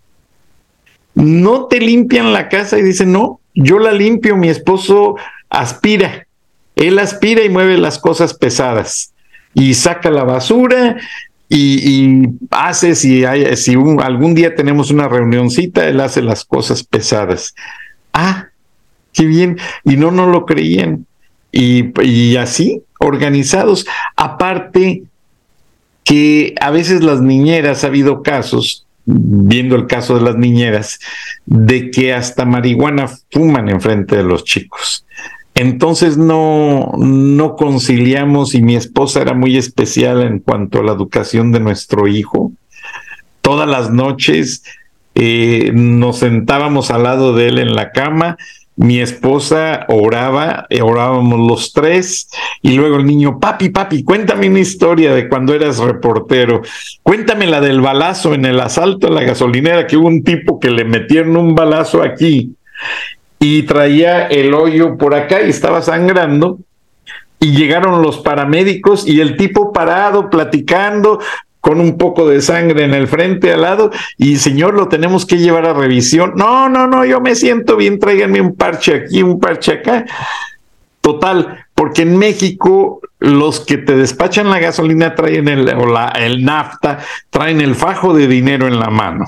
[1.15, 2.79] ¿no te limpian la casa?
[2.79, 5.17] Y dice, no, yo la limpio, mi esposo
[5.49, 6.27] aspira,
[6.75, 9.13] él aspira y mueve las cosas pesadas
[9.55, 10.97] y saca la basura
[11.49, 17.55] y, hace, si, hay, si algún día tenemos una reunioncita, él hace las cosas pesadas.
[18.13, 18.49] Ah,
[19.13, 19.59] qué bien.
[19.85, 21.07] Y no, no lo creían.
[21.53, 23.87] Y, y así, organizados.
[24.17, 25.05] Aparte
[26.03, 30.99] que a veces las niñeras, ha habido casos, viendo el caso de las niñeras,
[31.45, 35.05] de que hasta marihuana fuman enfrente de los chicos.
[35.57, 41.51] Entonces no, no conciliamos y mi esposa era muy especial en cuanto a la educación
[41.51, 42.53] de nuestro hijo.
[43.41, 44.65] Todas las noches
[45.15, 48.37] eh, nos sentábamos al lado de él en la cama,
[48.77, 52.29] mi esposa oraba, eh, orábamos los tres,
[52.61, 56.61] y luego el niño, papi, papi, cuéntame una historia de cuando eras reportero,
[57.03, 60.69] cuéntame la del balazo en el asalto a la gasolinera, que hubo un tipo que
[60.69, 62.55] le metieron un balazo aquí
[63.39, 66.59] y traía el hoyo por acá y estaba sangrando.
[67.39, 71.21] Y llegaron los paramédicos y el tipo parado, platicando,
[71.67, 75.39] con un poco de sangre en el frente al lado y señor, lo tenemos que
[75.39, 76.35] llevar a revisión.
[76.37, 80.05] No, no, no, yo me siento bien, tráiganme un parche aquí, un parche acá.
[81.01, 86.45] Total, porque en México los que te despachan la gasolina traen el, o la, el
[86.45, 89.25] nafta, traen el fajo de dinero en la mano.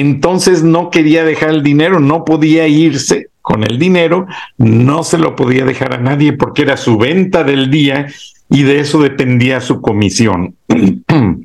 [0.00, 5.36] Entonces no quería dejar el dinero, no podía irse con el dinero, no se lo
[5.36, 8.06] podía dejar a nadie porque era su venta del día
[8.48, 10.54] y de eso dependía su comisión.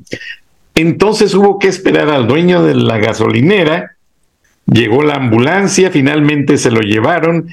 [0.74, 3.96] Entonces hubo que esperar al dueño de la gasolinera,
[4.64, 7.48] llegó la ambulancia, finalmente se lo llevaron.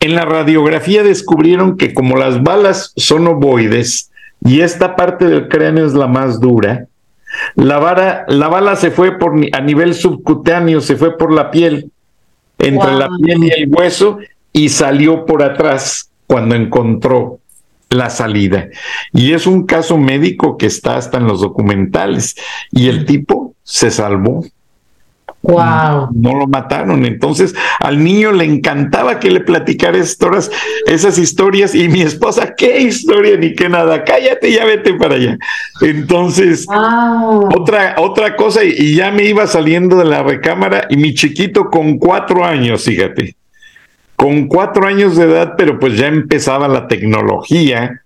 [0.00, 4.10] En la radiografía descubrieron que como las balas son ovoides
[4.44, 6.88] y esta parte del cráneo es la más dura,
[7.54, 11.90] la, vara, la bala se fue por, a nivel subcutáneo, se fue por la piel,
[12.58, 14.18] entre la piel y el hueso,
[14.52, 17.40] y salió por atrás cuando encontró
[17.92, 18.68] la salida.
[19.12, 22.34] Y es un caso médico que está hasta en los documentales.
[22.70, 24.44] Y el tipo se salvó.
[25.42, 26.10] Wow.
[26.14, 27.04] No lo mataron.
[27.04, 33.36] Entonces al niño le encantaba que le platicara esas historias y mi esposa, ¿qué historia
[33.36, 34.04] ni qué nada?
[34.04, 35.36] Cállate, ya vete para allá.
[35.80, 41.68] Entonces, otra, otra cosa, y ya me iba saliendo de la recámara y mi chiquito
[41.70, 43.34] con cuatro años, fíjate,
[44.14, 48.02] con cuatro años de edad, pero pues ya empezaba la tecnología.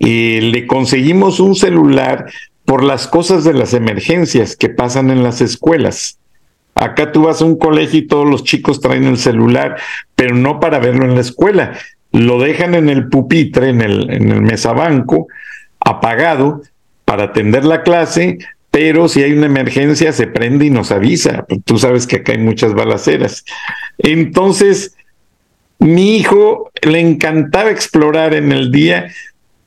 [0.00, 2.26] Y le conseguimos un celular
[2.64, 6.18] por las cosas de las emergencias que pasan en las escuelas.
[6.78, 9.76] Acá tú vas a un colegio y todos los chicos traen el celular,
[10.14, 11.76] pero no para verlo en la escuela.
[12.12, 15.26] Lo dejan en el pupitre, en el, en el mesabanco,
[15.80, 16.62] apagado
[17.04, 18.38] para atender la clase,
[18.70, 21.44] pero si hay una emergencia se prende y nos avisa.
[21.64, 23.44] Tú sabes que acá hay muchas balaceras.
[23.98, 24.94] Entonces,
[25.80, 29.10] mi hijo le encantaba explorar en el día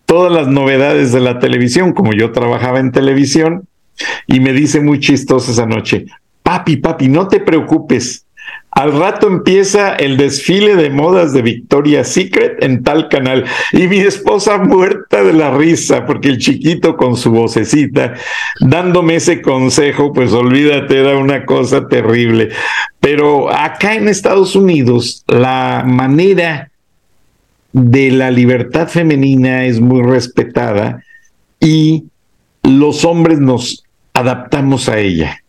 [0.06, 3.68] todas las novedades de la televisión, como yo trabajaba en televisión,
[4.28, 6.06] y me dice muy chistoso esa noche,
[6.44, 8.26] papi, papi, no te preocupes,
[8.72, 13.44] al rato empieza el desfile de modas de Victoria's Secret en tal canal.
[13.74, 18.14] Y mi esposa muerta de la risa porque el chiquito con su vocecita
[18.62, 22.50] dándome ese consejo, pues olvídate, era una cosa terrible.
[23.02, 26.72] Pero acá en Estados Unidos la manera
[27.74, 31.04] de la libertad femenina es muy respetada
[31.60, 32.06] y
[32.64, 35.41] los hombres nos adaptamos a ella,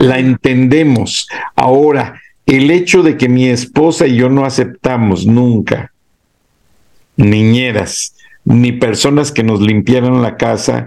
[0.00, 1.28] la entendemos.
[1.54, 5.92] Ahora, el hecho de que mi esposa y yo no aceptamos nunca
[7.16, 10.86] niñeras ni personas que nos limpiaran la casa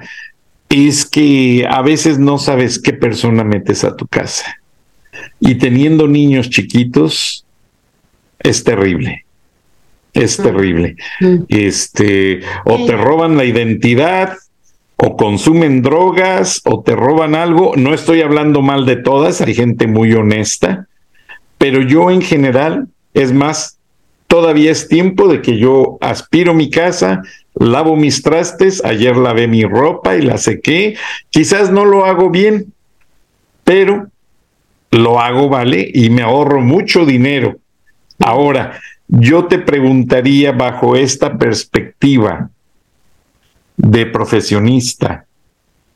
[0.67, 4.57] es que a veces no sabes qué persona metes a tu casa.
[5.39, 7.45] Y teniendo niños chiquitos,
[8.39, 9.25] es terrible.
[10.13, 10.95] Es terrible.
[11.47, 14.33] Este, o te roban la identidad,
[14.97, 17.73] o consumen drogas, o te roban algo.
[17.75, 20.87] No estoy hablando mal de todas, hay gente muy honesta,
[21.57, 23.77] pero yo en general, es más,
[24.27, 27.21] todavía es tiempo de que yo aspiro mi casa,
[27.55, 30.95] lavo mis trastes, ayer lavé mi ropa y la sequé,
[31.29, 32.73] quizás no lo hago bien,
[33.63, 34.07] pero
[34.91, 35.89] lo hago, ¿vale?
[35.93, 37.57] Y me ahorro mucho dinero.
[38.19, 42.49] Ahora, yo te preguntaría bajo esta perspectiva
[43.77, 45.25] de profesionista,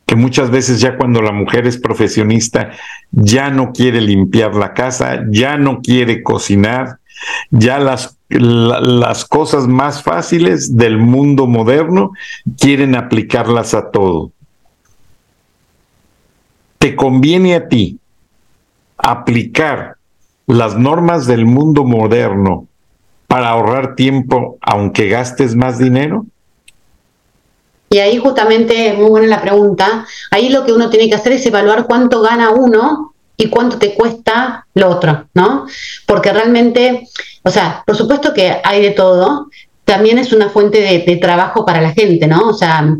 [0.06, 2.72] que muchas veces ya cuando la mujer es profesionista
[3.12, 7.00] ya no quiere limpiar la casa, ya no quiere cocinar,
[7.52, 12.12] ya las, las cosas más fáciles del mundo moderno
[12.58, 14.32] quieren aplicarlas a todo.
[16.78, 18.00] ¿Te conviene a ti
[18.98, 19.98] aplicar
[20.46, 22.68] las normas del mundo moderno
[23.28, 26.26] para ahorrar tiempo aunque gastes más dinero?
[27.90, 31.46] Y ahí justamente, muy buena la pregunta, ahí lo que uno tiene que hacer es
[31.46, 35.68] evaluar cuánto gana uno y cuánto te cuesta lo otro, ¿no?
[36.06, 37.08] Porque realmente,
[37.44, 39.48] o sea, por supuesto que hay de todo,
[39.86, 42.50] también es una fuente de, trabajo para la gente, ¿no?
[42.50, 42.94] O sea,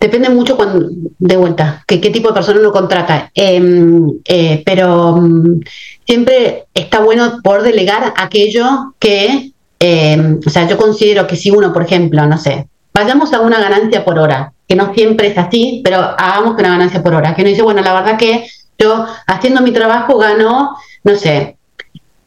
[0.00, 3.30] depende mucho cuando, de vuelta, que, qué tipo de persona uno contrata.
[3.34, 5.60] Em, eh, pero mm,
[6.04, 11.72] siempre está bueno poder delegar aquello que, em, o sea, yo considero que si uno,
[11.72, 15.80] por ejemplo, no sé, vayamos a una ganancia por hora, que no siempre es así,
[15.84, 18.46] pero hagamos que una ganancia por hora, que uno dice, bueno, la verdad que
[18.78, 21.56] yo haciendo mi trabajo gano, no sé,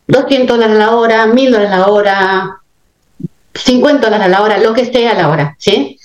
[0.08, 2.62] 200 dólares a la hora, 1000 dólares a la hora,
[3.54, 5.98] 50 dólares a la hora, lo que sea a la hora, ¿sí?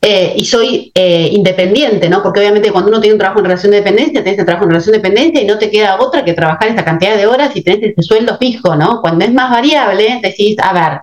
[0.00, 2.22] Eh, y soy eh, independiente, ¿no?
[2.22, 4.70] Porque obviamente cuando uno tiene un trabajo en relación de dependencia, tenés un trabajo en
[4.70, 7.62] relación de dependencia y no te queda otra que trabajar esta cantidad de horas y
[7.62, 9.00] tenés ese sueldo fijo, ¿no?
[9.00, 11.00] Cuando es más variable, decís, a ver,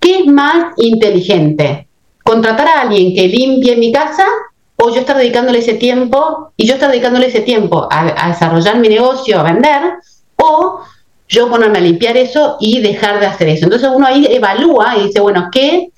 [0.00, 1.88] ¿qué es más inteligente?
[2.24, 4.26] Contratar a alguien que limpie mi casa
[4.76, 8.88] o yo estar dedicándole ese tiempo y yo estar dedicándole ese tiempo a, desarrollar mi
[8.88, 9.82] negocio, a vender,
[10.36, 10.80] o
[11.28, 13.64] yo ponerme a limpiar eso y dejar de hacer eso.
[13.64, 15.90] Entonces uno ahí evalúa y dice, bueno, ¿qué,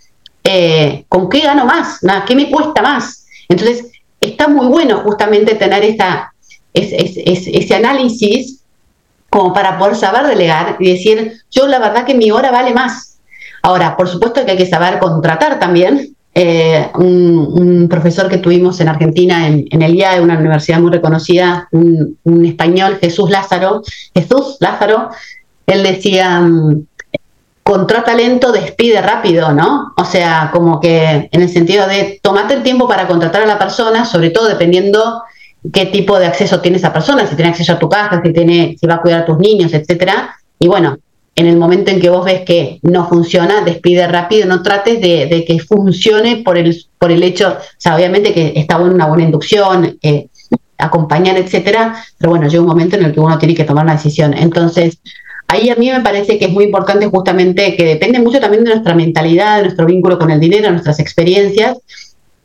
[0.44, 2.00] eh, ¿con qué gano más?
[2.26, 3.26] ¿Qué me cuesta más?
[3.48, 3.86] Entonces
[4.20, 6.32] está muy bueno justamente tener esa,
[6.74, 8.60] ese análisis
[9.30, 13.18] como para poder saber delegar y decir, yo la verdad que mi hora vale más.
[13.62, 18.89] Ahora, por supuesto que hay que saber contratar también, eh, un, profesor que tuvimos en
[18.89, 23.82] Argentina, en, el IAE, una universidad muy reconocida, un, español, Jesús Lázaro,
[24.14, 25.09] Jesús Lázaro,
[25.66, 26.87] él decía, mm,
[27.62, 29.95] contrata lento, despide rápido, ¿no?
[29.97, 33.59] O sea, como que en el sentido de tomate el tiempo para contratar a la
[33.59, 35.22] persona, sobre todo dependiendo
[35.72, 38.76] qué tipo de acceso tiene esa persona, si tiene acceso a tu casa, si tiene,
[38.78, 40.37] si va a cuidar a tus niños, etcétera.
[40.59, 40.99] Y bueno,
[41.37, 45.45] en el momento en que vos ves que no funciona, despide rápido, no trates de,
[45.47, 49.24] que funcione por el, por el hecho, o sea, obviamente que está buena una buena
[49.24, 50.28] inducción, eh,
[50.78, 53.95] acompañar, etcétera, pero bueno, llega un momento en el que uno tiene que tomar una
[53.95, 54.32] decisión.
[54.32, 54.99] Entonces,
[55.47, 58.70] ahí a mí me parece que es muy importante justamente que depende mucho también de
[58.70, 61.76] nuestra mentalidad, de nuestro vínculo con el dinero, nuestras experiencias,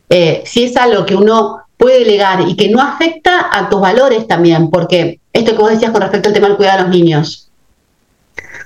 [0.09, 4.27] eh, si es algo que uno puede delegar y que no afecta a tus valores
[4.27, 7.50] también, porque esto que vos decías con respecto al tema del cuidado de los niños,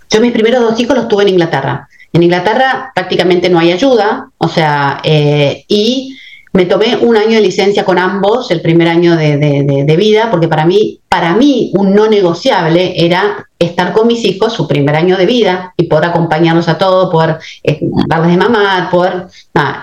[0.09, 1.87] yo mis primeros dos hijos los tuve en Inglaterra.
[2.13, 6.17] En Inglaterra prácticamente no hay ayuda, o sea, eh, y
[6.53, 10.65] me tomé un año de licencia con ambos, el primer año de, vida, porque para
[10.65, 15.25] mí, para mí un no negociable era estar con mis hijos su primer año de
[15.25, 19.27] vida y poder acompañarlos a todos, poder eh, darles de mamar, poder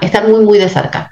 [0.01, 1.11] estar muy, muy de cerca.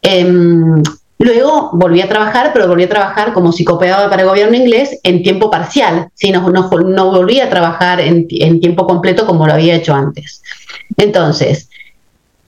[0.00, 0.82] Em,
[1.20, 5.22] Luego volví a trabajar, pero volví a trabajar como psicopedagoga para el gobierno inglés en
[5.22, 6.32] tiempo parcial, ¿sí?
[6.32, 10.42] no, no, volví a trabajar en, tiempo completo como lo había hecho antes.
[10.96, 11.68] Entonces,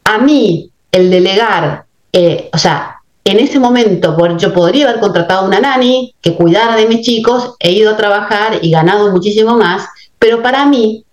[0.04, 5.60] a mí el delegar, eh, o sea, en ese momento yo podría haber contratado una
[5.60, 9.86] nani que cuidara de mis chicos, he ido a trabajar y ganado muchísimo más,
[10.18, 11.04] pero para mí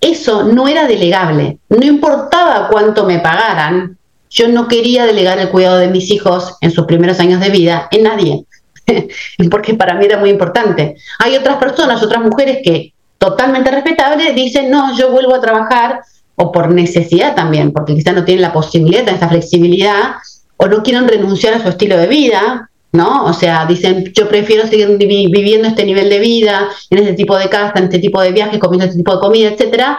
[0.00, 3.98] eso no era delegable, no importaba cuánto me pagaran,
[4.32, 7.88] yo no quería delegar el cuidado de mis hijos en sus primeros años de vida
[7.90, 8.44] en nadie,
[9.50, 10.96] porque para mí era muy importante.
[11.18, 16.00] Hay otras personas, otras mujeres que totalmente respetables dicen, no, yo vuelvo a trabajar,
[16.34, 20.14] o por necesidad también, porque quizás no tienen la posibilidad de esa flexibilidad,
[20.56, 23.26] o no quieren renunciar a su estilo de vida, ¿no?
[23.26, 27.48] O sea, dicen, yo prefiero seguir viviendo este nivel de vida, en este tipo de
[27.50, 29.98] casa, en este tipo de viajes, comiendo este tipo de comida, etcétera.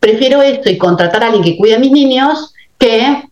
[0.00, 3.28] Prefiero esto y contratar a alguien que cuide a mis niños que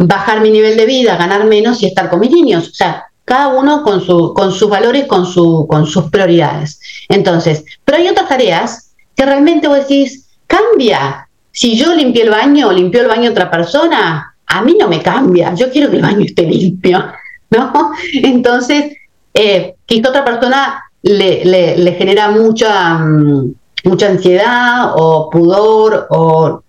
[0.00, 2.68] bajar mi nivel de vida, ganar menos y estar con mis niños.
[2.68, 6.80] O sea, cada uno con, su, con sus valores, con, su, con sus prioridades.
[7.08, 11.28] Entonces, pero hay otras tareas que realmente vos decís, cambia.
[11.52, 15.02] Si yo limpié el baño o limpió el baño otra persona, a mí no me
[15.02, 15.54] cambia.
[15.54, 17.04] Yo quiero que el baño esté limpio,
[17.50, 17.92] ¿no?
[18.14, 18.96] Entonces,
[19.34, 21.44] eh, quizá otra persona le,
[21.76, 26.62] le, genera mucha, mm, mucha ansiedad o pudor o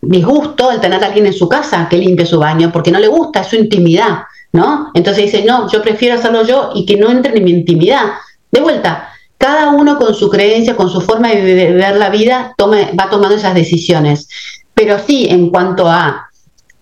[0.00, 3.08] disgusto el tener a alguien en su casa que limpie su baño, porque no le
[3.08, 4.20] gusta, es su intimidad,
[4.52, 4.90] ¿no?
[4.94, 8.04] Entonces dice, no, yo prefiero hacerlo yo y que no entre en mi intimidad.
[8.50, 13.10] De vuelta, cada uno con su creencia, con su forma de ver la vida, va
[13.10, 14.28] tomando esas decisiones.
[14.74, 16.28] Pero sí, en cuanto a,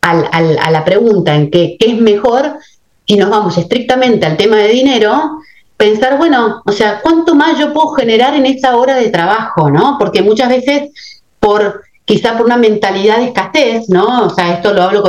[0.01, 2.59] a la pregunta en qué es mejor,
[3.07, 5.39] y nos vamos estrictamente al tema de dinero,
[5.77, 9.97] pensar, bueno, o sea, ¿cuánto más yo puedo generar en esa hora de trabajo, no?
[9.99, 10.91] Porque muchas veces
[11.39, 14.27] por quizá por una mentalidad de escasez, ¿no?
[14.27, 15.03] O sea, esto lo hablo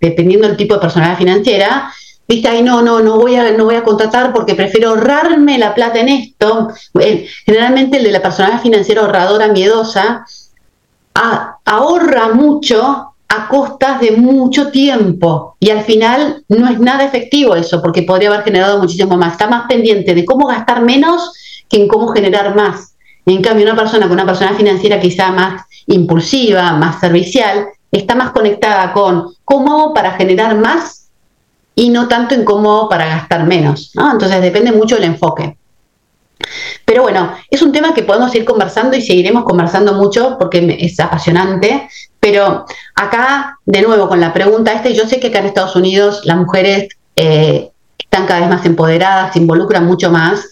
[0.00, 1.92] dependiendo del tipo de personalidad financiera,
[2.28, 5.74] dice, ay, no, no, no voy a, no voy a contratar porque prefiero ahorrarme la
[5.74, 6.68] plata en esto.
[7.44, 10.24] generalmente el de la personalidad financiera ahorradora, miedosa,
[11.64, 17.82] ahorra mucho a costas de mucho tiempo y al final no es nada efectivo eso
[17.82, 19.32] porque podría haber generado muchísimo más.
[19.32, 21.32] Está más pendiente de cómo gastar menos
[21.68, 22.94] que en cómo generar más.
[23.26, 28.30] En cambio, una persona con una persona financiera quizá más impulsiva, más servicial, está más
[28.30, 31.08] conectada con cómo para generar más
[31.74, 33.92] y no tanto en cómo para gastar menos.
[33.94, 35.56] Entonces depende mucho del enfoque.
[36.84, 40.98] Pero bueno, es un tema que podemos ir conversando y seguiremos conversando mucho porque es
[41.00, 41.88] apasionante.
[42.20, 42.64] Pero
[42.94, 46.36] acá, de nuevo, con la pregunta esta, yo sé que acá en Estados Unidos las
[46.36, 50.48] mujeres eh, están cada vez más empoderadas, se involucran mucho más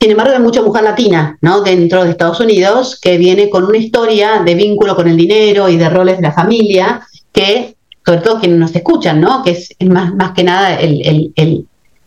[0.00, 1.62] sin embargo, hay mucha mujer latina ¿no?
[1.62, 5.76] dentro de Estados Unidos que viene con una historia de vínculo con el dinero y
[5.76, 7.00] de roles de la familia
[7.32, 9.42] que, sobre todo quienes nos escuchan, ¿no?
[9.42, 10.78] que es, más, que nada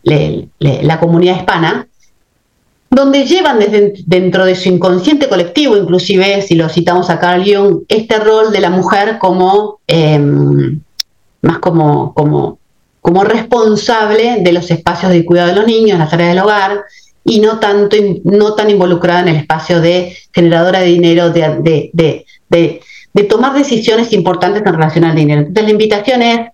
[0.04, 1.86] la comunidad hispana,
[2.90, 7.82] donde llevan desde dentro de su inconsciente colectivo, inclusive si lo citamos a Carl Jung,
[7.88, 10.80] este rol de la mujer como em,
[11.42, 12.58] más como, como,
[13.00, 16.84] como responsable de los espacios de cuidado de los niños, las áreas del hogar,
[17.24, 23.24] y no, tanto, no tan involucrada en el espacio de generadora de dinero, de, de,
[23.28, 25.42] tomar decisiones importantes en relación al dinero.
[25.42, 26.48] Entonces la invitación es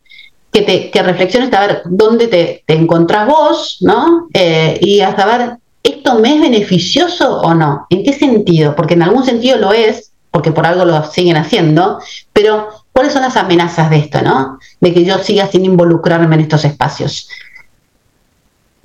[0.52, 4.28] que, te, que reflexiones a ver dónde te, te encontrás vos, ¿no?
[4.34, 7.86] Eh, y a saber, ¿esto me es beneficioso o no?
[7.90, 8.74] ¿En qué sentido?
[8.74, 11.98] Porque en algún sentido lo es, porque por algo lo siguen haciendo,
[12.32, 14.58] pero ¿cuáles son las amenazas de esto, no?
[14.80, 17.28] De que yo siga sin involucrarme en estos espacios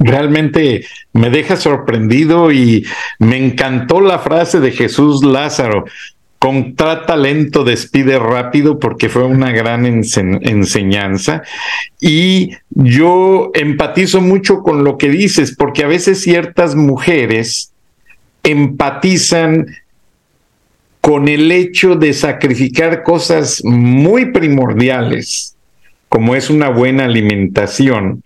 [0.04, 2.86] realmente me deja sorprendido y
[3.20, 5.86] me encantó la frase de Jesús Lázaro.
[6.40, 11.44] Contrata lento, despide rápido, porque fue una gran enseñanza.
[12.00, 17.72] Y yo empatizo mucho con lo que dices, porque a veces ciertas mujeres
[18.44, 19.68] empatizan
[21.00, 25.56] con el hecho de sacrificar cosas muy primordiales,
[26.10, 28.24] como es una buena alimentación,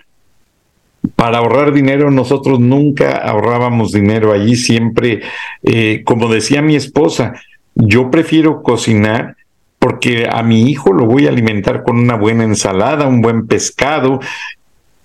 [1.08, 5.22] para ahorrar dinero, nosotros nunca ahorrábamos dinero allí, siempre,
[5.64, 7.34] eh, como decía mi esposa,
[7.76, 9.36] yo prefiero cocinar
[9.80, 14.20] porque a mi hijo lo voy a alimentar con una buena ensalada, un buen pescado,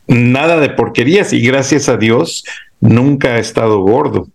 [0.06, 2.44] nada de porquerías y gracias a Dios
[2.80, 4.28] nunca ha estado gordo.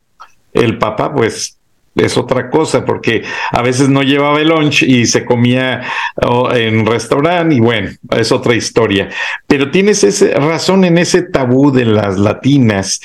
[0.54, 1.58] El papá pues
[1.96, 5.82] es otra cosa porque a veces no llevaba el lunch y se comía
[6.22, 9.10] oh, en restaurante y bueno, es otra historia.
[9.48, 13.00] Pero tienes ese, razón en ese tabú de las latinas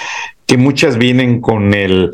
[0.46, 2.10] que muchas vienen con el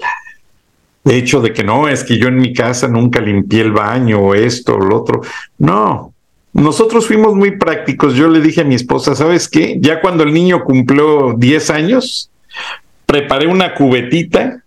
[1.07, 4.35] hecho de que no, es que yo en mi casa nunca limpié el baño o
[4.35, 5.23] esto o lo otro.
[5.59, 6.13] No,
[6.53, 8.15] nosotros fuimos muy prácticos.
[8.15, 9.79] Yo le dije a mi esposa, ¿sabes qué?
[9.81, 12.31] Ya cuando el niño cumplió 10 años,
[13.07, 14.63] preparé una cubetita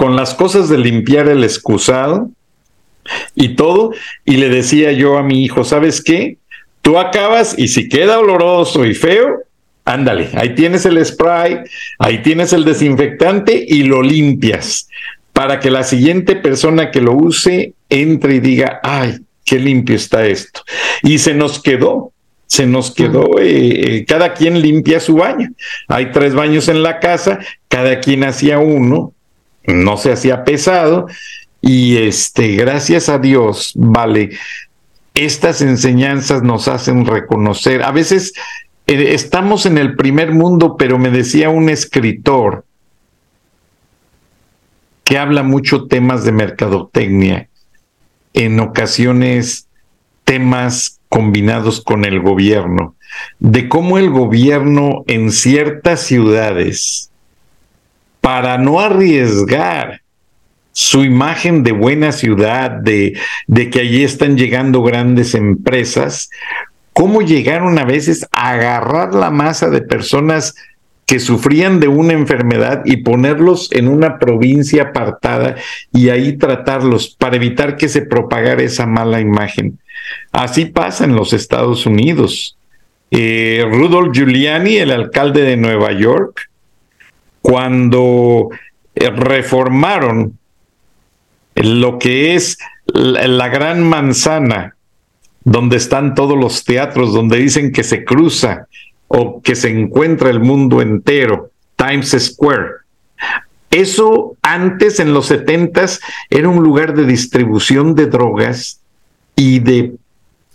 [0.00, 2.30] con las cosas de limpiar el excusado
[3.34, 3.92] y todo,
[4.24, 6.38] y le decía yo a mi hijo, ¿sabes qué?
[6.80, 9.42] Tú acabas y si queda oloroso y feo,
[9.84, 11.58] ándale, ahí tienes el spray,
[11.98, 14.88] ahí tienes el desinfectante y lo limpias
[15.34, 20.24] para que la siguiente persona que lo use entre y diga, ay, qué limpio está
[20.24, 20.62] esto.
[21.02, 22.14] Y se nos quedó,
[22.46, 25.50] se nos quedó, eh, eh, cada quien limpia su baño.
[25.88, 29.12] Hay tres baños en la casa, cada quien hacía uno
[29.72, 31.06] no se hacía pesado
[31.60, 34.30] y este, gracias a Dios, vale,
[35.14, 38.32] estas enseñanzas nos hacen reconocer, a veces
[38.86, 42.64] eh, estamos en el primer mundo, pero me decía un escritor
[45.04, 47.48] que habla mucho temas de mercadotecnia,
[48.32, 49.66] en ocasiones
[50.24, 52.94] temas combinados con el gobierno,
[53.40, 57.09] de cómo el gobierno en ciertas ciudades
[58.20, 60.00] para no arriesgar
[60.72, 63.18] su imagen de buena ciudad, de,
[63.70, 66.30] que allí están llegando grandes empresas,
[66.92, 70.54] cómo llegaron a veces a agarrar la masa de personas
[71.06, 75.56] que sufrían de una enfermedad y ponerlos en una provincia apartada
[75.92, 79.80] y ahí tratarlos para evitar que se propagara esa mala imagen.
[80.30, 82.56] Así pasa en los Estados Unidos.
[83.10, 86.48] Eh, Rudolf Giuliani, el alcalde de Nueva York,
[87.42, 88.48] cuando
[88.94, 90.38] eh, reformaron
[91.54, 94.76] lo que es la, gran manzana,
[95.44, 98.66] donde están todos los teatros, donde dicen que se cruza
[99.08, 102.68] o que se encuentra el mundo entero, Times Square.
[103.70, 108.80] Eso antes, en los setentas, era un lugar de distribución de drogas
[109.36, 109.94] y de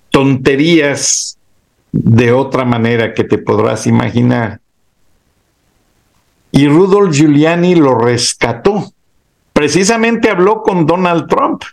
[0.10, 1.38] tonterías
[1.92, 4.60] de otra manera que te podrás imaginar
[6.56, 8.94] y Rudolf Giuliani lo rescató.
[9.52, 11.64] Precisamente habló con Donald Trump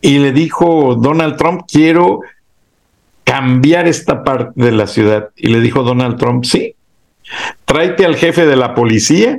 [0.00, 2.22] y le dijo, Donald Trump, quiero
[3.22, 5.30] cambiar esta parte de la ciudad.
[5.36, 6.74] Y le dijo Donald Trump, sí,
[7.64, 9.38] tráete al jefe de la policía,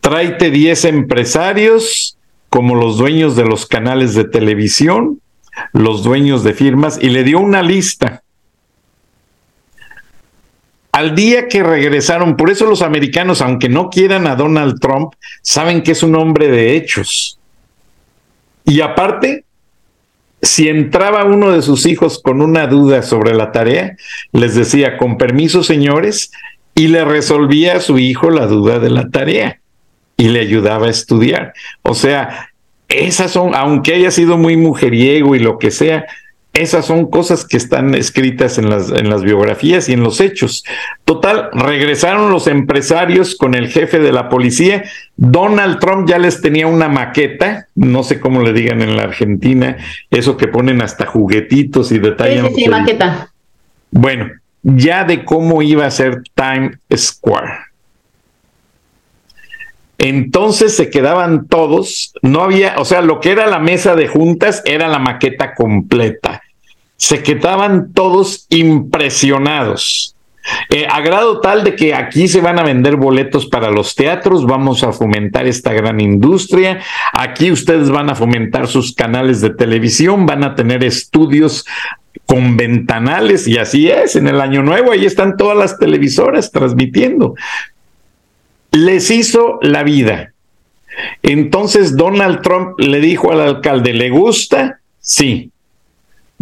[0.00, 2.16] tráete 10 empresarios
[2.50, 5.20] como los dueños de los canales de televisión,
[5.72, 8.22] los dueños de firmas, y le dio una lista
[10.92, 15.82] al día que regresaron, por eso los americanos, aunque no quieran a Donald Trump, saben
[15.82, 17.38] que es un hombre de hechos.
[18.66, 19.44] Y aparte,
[20.42, 23.96] si entraba uno de sus hijos con una duda sobre la tarea,
[24.32, 26.30] les decía, con permiso, señores,
[26.74, 29.60] y le resolvía a su hijo la duda de la tarea
[30.16, 31.54] y le ayudaba a estudiar.
[31.82, 32.50] O sea,
[32.88, 36.06] esas son, aunque haya sido muy mujeriego y lo que sea,
[36.52, 40.64] esas son cosas que están escritas en las, en las biografías y en los hechos.
[41.06, 44.84] Total, regresaron los empresarios con el jefe de la policía.
[45.16, 49.78] Donald Trump ya les tenía una maqueta, no sé cómo le digan en la Argentina,
[50.10, 52.44] eso que ponen hasta juguetitos y detalles.
[52.48, 53.32] Sí, sí, maqueta.
[53.90, 54.30] Bueno,
[54.62, 57.72] ya de cómo iba a ser Times Square.
[59.98, 64.60] Entonces se quedaban todos, no había, o sea, lo que era la mesa de juntas
[64.64, 66.41] era la maqueta completa.
[67.02, 70.14] Se quedaban todos impresionados.
[70.70, 74.46] Eh, a grado tal de que aquí se van a vender boletos para los teatros,
[74.46, 76.80] vamos a fomentar esta gran industria,
[77.12, 81.64] aquí ustedes van a fomentar sus canales de televisión, van a tener estudios
[82.26, 87.34] con ventanales y así es, en el año nuevo ahí están todas las televisoras transmitiendo
[88.72, 90.32] les hizo la vida.
[91.22, 94.80] Entonces Donald Trump le dijo al alcalde, ¿le gusta?
[94.98, 95.50] Sí.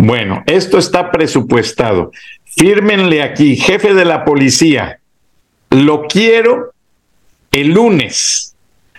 [0.03, 2.11] Bueno, esto está presupuestado.
[2.57, 4.99] Fírmenle aquí, jefe de la policía,
[5.69, 6.73] lo quiero
[7.53, 8.57] el lunes,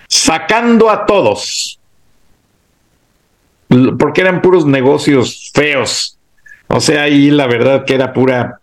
[0.08, 1.80] sacando a todos.
[3.97, 6.18] porque eran puros negocios feos.
[6.68, 8.60] O sea, ahí la verdad que era pura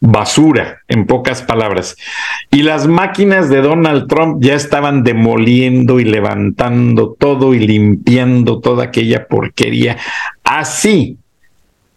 [0.00, 1.96] basura, en pocas palabras.
[2.50, 8.84] Y las máquinas de Donald Trump ya estaban demoliendo y levantando todo y limpiando toda
[8.84, 9.98] aquella porquería.
[10.42, 11.18] Así,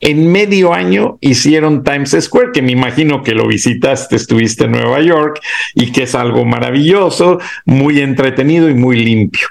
[0.06, 5.02] en medio año hicieron Times Square, que me imagino que lo visitaste, estuviste en Nueva
[5.02, 5.40] York
[5.76, 9.48] y que es algo maravilloso, muy entretenido y muy limpio.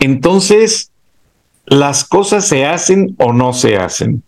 [0.00, 0.90] Entonces,
[1.66, 4.24] las cosas se hacen o no se hacen.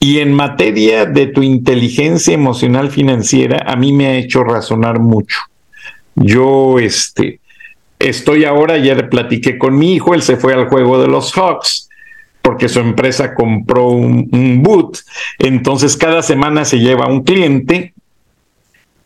[0.00, 5.38] Y en materia de tu inteligencia emocional financiera, a mí me ha hecho razonar mucho.
[6.14, 7.40] Yo, este,
[7.98, 11.83] estoy ahora, le platiqué con mi hijo, él se fue al juego de los Hawks
[12.44, 14.98] porque su empresa compró un, boot,
[15.38, 17.94] entonces cada semana se lleva un cliente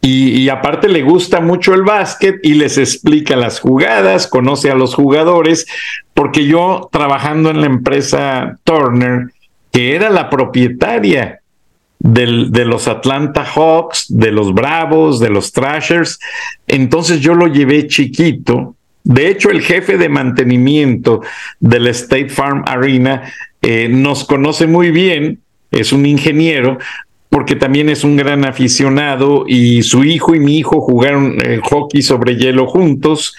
[0.01, 4.75] y, y, aparte le gusta mucho el básquet y les explica las jugadas, conoce a
[4.75, 5.67] los jugadores,
[6.15, 9.31] porque yo trabajando en la empresa Turner,
[9.71, 11.41] que era la propietaria
[12.01, 16.19] del, de los Atlanta Hawks, de los Bravos, de los Thrashers.
[16.67, 18.75] Entonces yo lo llevé chiquito.
[19.09, 21.23] De hecho, el jefe de mantenimiento
[21.61, 23.23] del State Farm Arena
[23.63, 25.41] eh, nos conoce muy bien,
[25.71, 26.77] es un ingeniero,
[27.31, 32.03] porque también es un gran aficionado y su hijo y mi hijo jugaron eh, hockey
[32.03, 33.35] sobre hielo juntos.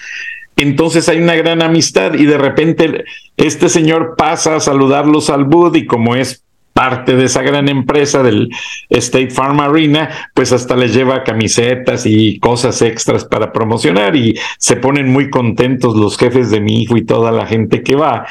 [0.56, 3.04] Entonces hay una gran amistad y de repente
[3.36, 6.42] este señor pasa a saludarlos al Bud y como es
[6.80, 8.48] parte de esa gran empresa del
[8.88, 14.76] State Farm Arena, pues hasta les lleva camisetas y cosas extras para promocionar y se
[14.76, 18.26] ponen muy contentos los jefes de mi hijo y toda la gente que va.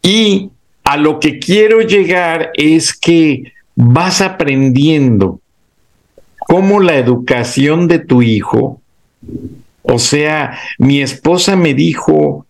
[0.00, 0.48] Y
[0.84, 5.40] a lo que quiero llegar es que vas aprendiendo
[6.38, 8.80] cómo la educación de tu hijo
[9.88, 12.44] o sea, mi esposa me dijo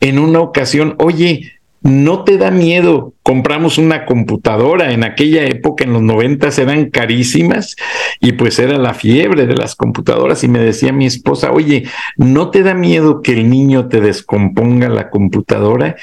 [0.00, 1.52] en una ocasión, oye,
[1.82, 3.14] ¿no te da miedo?
[3.22, 7.76] Compramos una computadora, en aquella época, en los noventas, eran carísimas
[8.20, 11.84] y pues era la fiebre de las computadoras y me decía mi esposa, oye,
[12.16, 15.96] ¿no te da miedo que el niño te descomponga la computadora?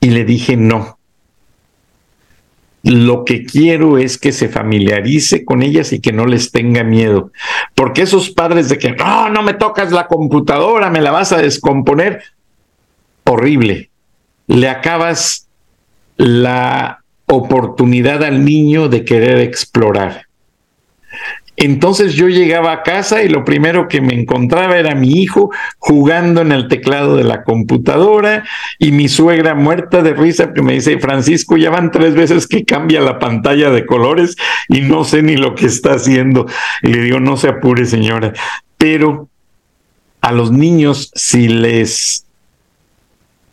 [0.00, 0.98] Y le dije, no,
[2.82, 7.32] lo que quiero es que se familiarice con ellas y que no les tenga miedo.
[7.74, 11.38] Porque esos padres de que, no, no me tocas la computadora, me la vas a
[11.38, 12.22] descomponer,
[13.24, 13.90] horrible.
[14.46, 15.48] Le acabas
[16.16, 20.26] la oportunidad al niño de querer explorar.
[21.58, 26.42] Entonces yo llegaba a casa y lo primero que me encontraba era mi hijo jugando
[26.42, 28.44] en el teclado de la computadora
[28.78, 32.64] y mi suegra muerta de risa que me dice, Francisco, ya van tres veces que
[32.64, 34.36] cambia la pantalla de colores
[34.68, 36.46] y no sé ni lo que está haciendo.
[36.82, 38.34] Y le digo, no se apure señora,
[38.76, 39.30] pero
[40.20, 42.25] a los niños si les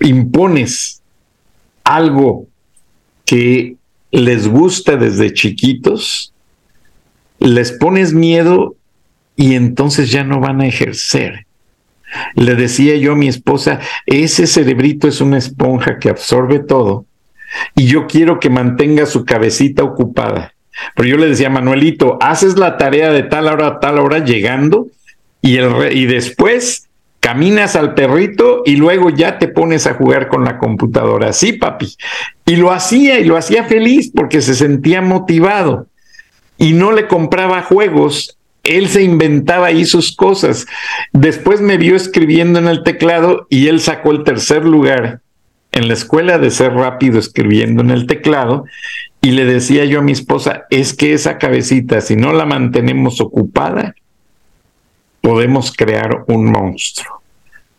[0.04, 1.01] impones
[1.84, 2.47] algo
[3.26, 3.76] que
[4.12, 6.34] les gusta desde chiquitos,
[7.39, 8.76] les pones miedo
[9.36, 11.47] y entonces ya no van a ejercer.
[12.36, 17.06] Le decía yo a mi esposa, ese cerebrito es una esponja que absorbe todo
[17.76, 20.54] y yo quiero que mantenga su cabecita ocupada.
[20.95, 24.88] Pero yo le decía, Manuelito, haces la tarea de tal hora a tal hora llegando
[25.41, 26.83] y, el, y después
[27.24, 31.32] caminas al perrito y luego ya te pones a jugar con la computadora.
[31.32, 31.96] Sí, papi.
[32.46, 35.88] Y lo hacía y lo hacía feliz porque se sentía motivado
[36.58, 38.38] y no le compraba juegos.
[38.64, 40.66] Él se inventaba ahí sus cosas.
[41.14, 45.22] Después me vio escribiendo en el teclado y él sacó el tercer lugar
[45.72, 48.66] en la escuela de ser rápido escribiendo en el teclado
[49.22, 53.22] y le decía yo a mi esposa, es que esa cabecita, si no la mantenemos
[53.22, 53.96] ocupada,
[55.24, 57.22] podemos crear un monstruo.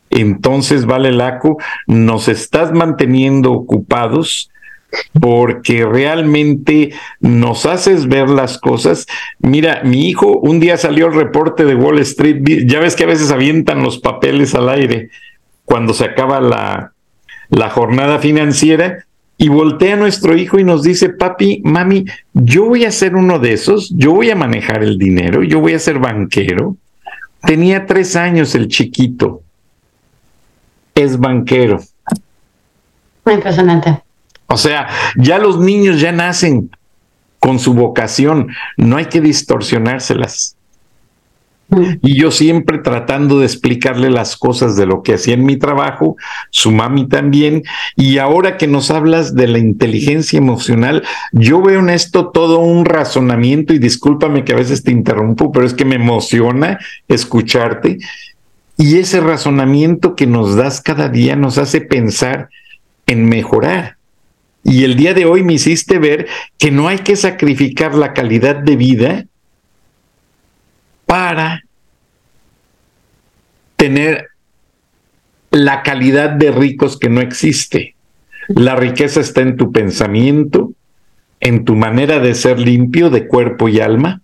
[0.09, 4.51] Entonces, Vale Laco, nos estás manteniendo ocupados,
[5.21, 9.07] porque realmente nos haces ver las cosas.
[9.41, 13.09] Mira, mi hijo un día salió el reporte de Wall Street, ya ves que a
[13.09, 15.11] veces avientan los papeles al aire
[15.67, 16.93] cuando se acaba la,
[17.51, 19.05] la jornada financiera
[19.37, 23.39] y voltea a nuestro hijo y nos dice, papi, mami, yo voy a ser uno
[23.39, 26.77] de esos, yo voy a manejar el dinero, yo voy a ser banquero.
[27.47, 29.43] Tenía tres años el chiquito.
[30.95, 31.81] Es banquero.
[33.27, 34.03] Impresionante.
[34.47, 36.71] O sea, ya los niños ya nacen
[37.41, 40.57] con su vocación, no hay que distorsionárselas.
[42.03, 46.17] Y yo siempre tratando de explicarle las cosas de lo que hacía en mi trabajo,
[46.51, 47.63] su mami también,
[47.97, 51.03] y ahora que nos hablas de la inteligencia emocional,
[51.33, 55.67] yo veo en esto todo un razonamiento, y discúlpame que a veces te interrumpo, pero
[55.67, 57.99] es que me emociona escucharte,
[58.77, 62.49] y ese razonamiento que nos das cada día nos hace pensar
[63.07, 63.97] en mejorar.
[64.65, 66.27] Y el día de hoy me hiciste ver
[66.59, 69.25] que no hay que sacrificar la calidad de vida
[71.07, 71.64] para
[73.85, 74.31] tener
[75.51, 77.95] la calidad de ricos que no existe.
[78.49, 80.73] La riqueza está en tu pensamiento,
[81.39, 84.23] en tu manera de ser limpio de cuerpo y alma.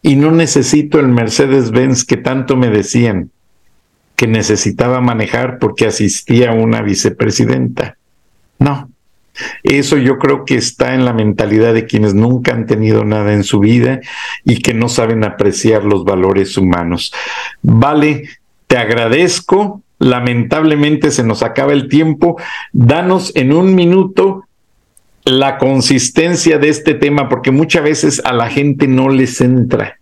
[0.00, 3.30] Y no necesito el Mercedes-Benz que tanto me decían
[4.16, 7.98] que necesitaba manejar porque asistía a una vicepresidenta.
[8.58, 8.88] No,
[9.62, 13.44] eso yo creo que está en la mentalidad de quienes nunca han tenido nada en
[13.44, 14.00] su vida
[14.44, 17.12] y que no saben apreciar los valores humanos.
[17.62, 18.24] Vale,
[18.70, 19.82] te agradezco.
[19.98, 22.36] Lamentablemente se nos acaba el tiempo.
[22.72, 24.44] Danos en un minuto
[25.24, 29.98] la consistencia de este tema, porque muchas veces a la gente no les entra.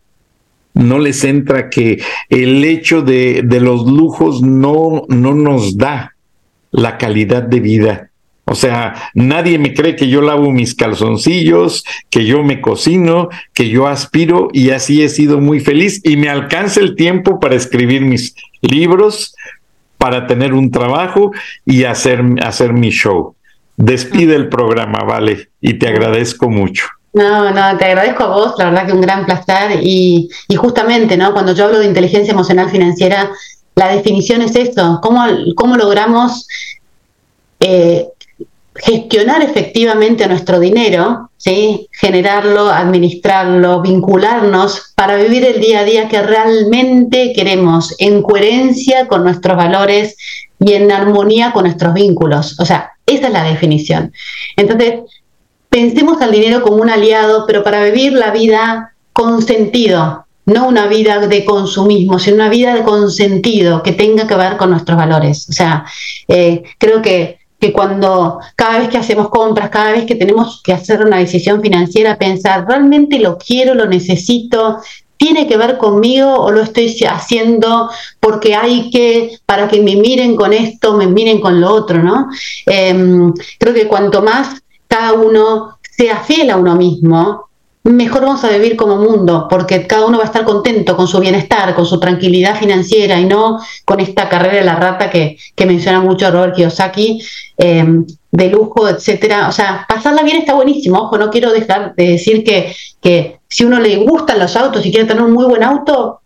[0.75, 6.15] No les entra que el hecho de, de los lujos no, no nos da
[6.71, 8.08] la calidad de vida
[8.51, 13.69] o sea, nadie me cree que yo lavo mis calzoncillos, que yo me cocino, que
[13.69, 18.01] yo aspiro y así he sido muy feliz y me alcanza el tiempo para escribir
[18.01, 19.35] mis libros,
[19.99, 21.31] para tener un trabajo
[21.67, 23.35] y hacer, hacer mi show.
[23.77, 26.87] Despide el programa, vale, y te agradezco mucho.
[27.13, 31.35] No, no, te agradezco a vos, la verdad que un gran placer y, justamente, ¿no?
[31.35, 33.31] Cuando yo hablo de inteligencia emocional financiera,
[33.75, 35.25] la definición es esto, cómo,
[35.55, 36.47] cómo logramos
[37.61, 38.09] eh,
[38.79, 41.89] gestionar efectivamente nuestro dinero, ¿sí?
[41.93, 49.25] generarlo, administrarlo, vincularnos para vivir el día a día que realmente queremos, en coherencia con
[49.25, 50.17] nuestros valores
[50.61, 52.59] y en armonía con nuestros vínculos.
[52.61, 54.13] O sea, esa es la definición.
[54.57, 55.01] Entonces,
[55.69, 60.87] pensemos al dinero como un aliado, pero para vivir la vida con sentido, no una
[60.87, 65.49] vida de consumismo, sino una vida con sentido, que tenga que ver con nuestros valores.
[65.51, 65.85] O sea,
[66.27, 70.73] eh, creo que que cuando cada vez que hacemos compras, cada vez que tenemos que
[70.73, 74.79] hacer una decisión financiera, pensar, ¿realmente lo quiero, lo necesito?
[75.17, 77.91] ¿Tiene que ver conmigo o lo estoy haciendo
[78.21, 82.29] porque hay que, para que me miren con esto, me miren con lo otro, ¿no?
[82.67, 87.48] Em, creo que cuanto más cada uno sea fiel a uno mismo,
[87.89, 91.21] mejor vamos a vivir como mundo, porque cada uno va a estar contento con su
[91.21, 96.01] bienestar, con su tranquilidad financiera y no con esta carrera de la rata que, menciona
[96.01, 97.23] mucho Robert Kiyosaki,
[97.57, 97.85] eh,
[98.31, 99.49] de lujo, etcétera.
[99.49, 100.99] O sea, pasarla bien está buenísimo.
[100.99, 104.91] Ojo, no quiero dejar de decir que, que si uno le gustan los autos y
[104.91, 106.21] quiere tener un muy buen auto,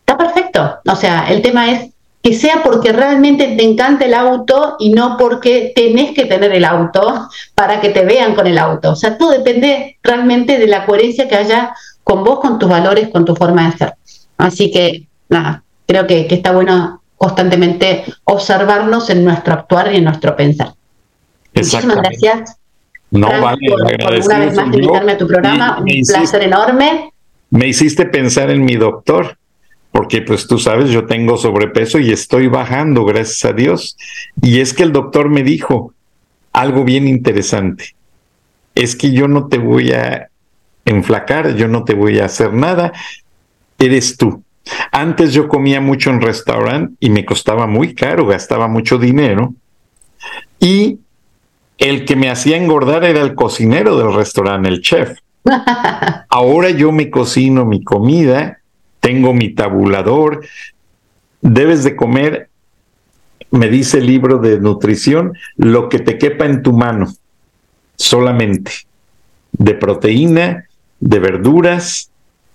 [0.00, 0.78] está perfecto.
[0.86, 1.90] O sea, el tema es
[2.22, 6.64] que sea porque realmente te encanta el auto y no porque tenés que tener el
[6.64, 8.92] auto para que te vean con el auto.
[8.92, 13.08] O sea, todo depende realmente de la coherencia que haya con vos, con tus valores,
[13.08, 13.94] con tu forma de ser.
[14.36, 20.34] Así que, nada, creo que, está bueno constantemente observarnos en nuestro actuar y en nuestro
[20.36, 20.74] pensar.
[21.54, 22.56] Muchísimas gracias.
[23.10, 27.12] No, vale, por, una vez más invitarme a tu programa, un placer enorme.
[27.50, 29.38] Me hiciste pensar en mi doctor
[29.98, 33.96] porque pues tú sabes, yo tengo sobrepeso y estoy bajando, gracias a Dios.
[34.40, 35.92] Y es que el doctor me dijo
[36.52, 37.96] algo bien interesante,
[38.76, 40.28] es que yo no te voy a
[40.84, 42.92] enflacar, yo no te voy a hacer nada,
[43.76, 44.44] eres tú.
[44.92, 49.52] Antes yo comía mucho en restaurante y me costaba muy caro, gastaba mucho dinero.
[50.60, 51.00] Y
[51.76, 55.18] el que me hacía engordar era el cocinero del restaurante, el chef.
[56.28, 58.57] Ahora yo me cocino mi comida
[59.08, 60.44] tengo mi tabulador,
[61.40, 62.50] debes de comer,
[63.50, 67.10] me dice el libro de nutrición, lo que te quepa en tu mano,
[67.96, 68.70] solamente,
[69.52, 70.66] de proteína,
[71.00, 72.10] de verduras,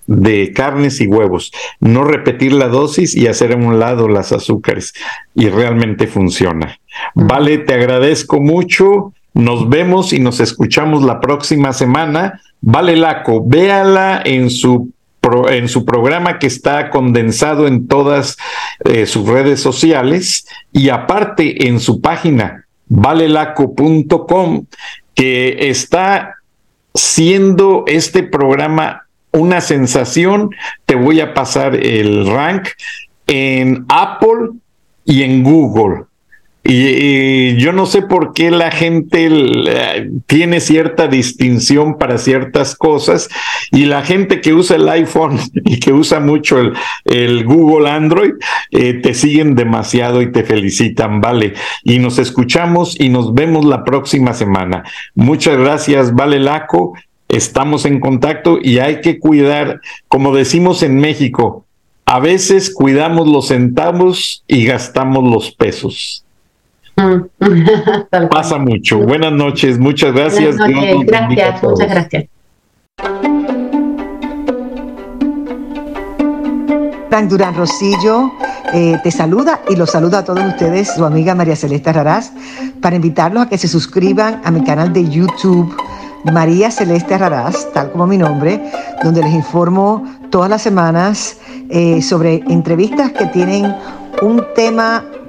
[0.06, 1.52] de carnes y huevos.
[1.80, 4.94] No repetir la dosis y hacer a un lado las azúcares.
[5.34, 6.78] Y realmente funciona.
[7.16, 9.12] Vale, te agradezco mucho.
[9.34, 12.42] Nos vemos y nos escuchamos la próxima semana.
[12.62, 14.93] Vale Laco, véala en su
[15.50, 18.38] en su programa que está condensado en todas
[18.86, 24.66] eh, sus redes sociales y aparte en su página valelaco.com
[25.16, 26.36] que está
[26.94, 30.52] siendo este programa una sensación.
[30.86, 32.70] Te voy a pasar el rank
[33.28, 34.50] en Apple
[35.06, 36.06] y en Google.
[36.66, 39.30] Y, yo no sé por qué la gente
[40.28, 43.28] tiene cierta distinción para ciertas cosas
[43.72, 46.58] y la gente que usa el iPhone y que usa mucho
[47.06, 48.34] el, Google Android
[48.72, 51.54] eh, te siguen demasiado y te felicitan, vale.
[51.84, 54.84] Y nos escuchamos y nos vemos la próxima semana.
[55.16, 56.94] Muchas gracias, vale Laco.
[57.28, 61.66] Estamos en contacto y hay que cuidar, como decimos en México,
[62.06, 66.24] a veces cuidamos los centavos y gastamos los pesos.
[67.40, 68.30] Mm.
[68.30, 69.00] Pasa mucho.
[69.00, 70.58] Buenas noches, muchas gracias.
[70.58, 72.26] Gracias, muchas gracias.
[77.10, 78.32] Frank Durán Rosillo
[78.74, 82.32] eh, te saluda y los saluda a todos ustedes, su amiga María Celeste Raraz,
[82.82, 85.76] para invitarlos a que se suscriban a mi canal de YouTube
[86.32, 88.60] María Celeste Raraz, tal como mi nombre,
[89.04, 91.38] donde les informo todas las semanas
[91.70, 93.76] eh, sobre entrevistas que tienen
[94.22, 95.06] un tema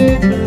[0.00, 0.39] thank you.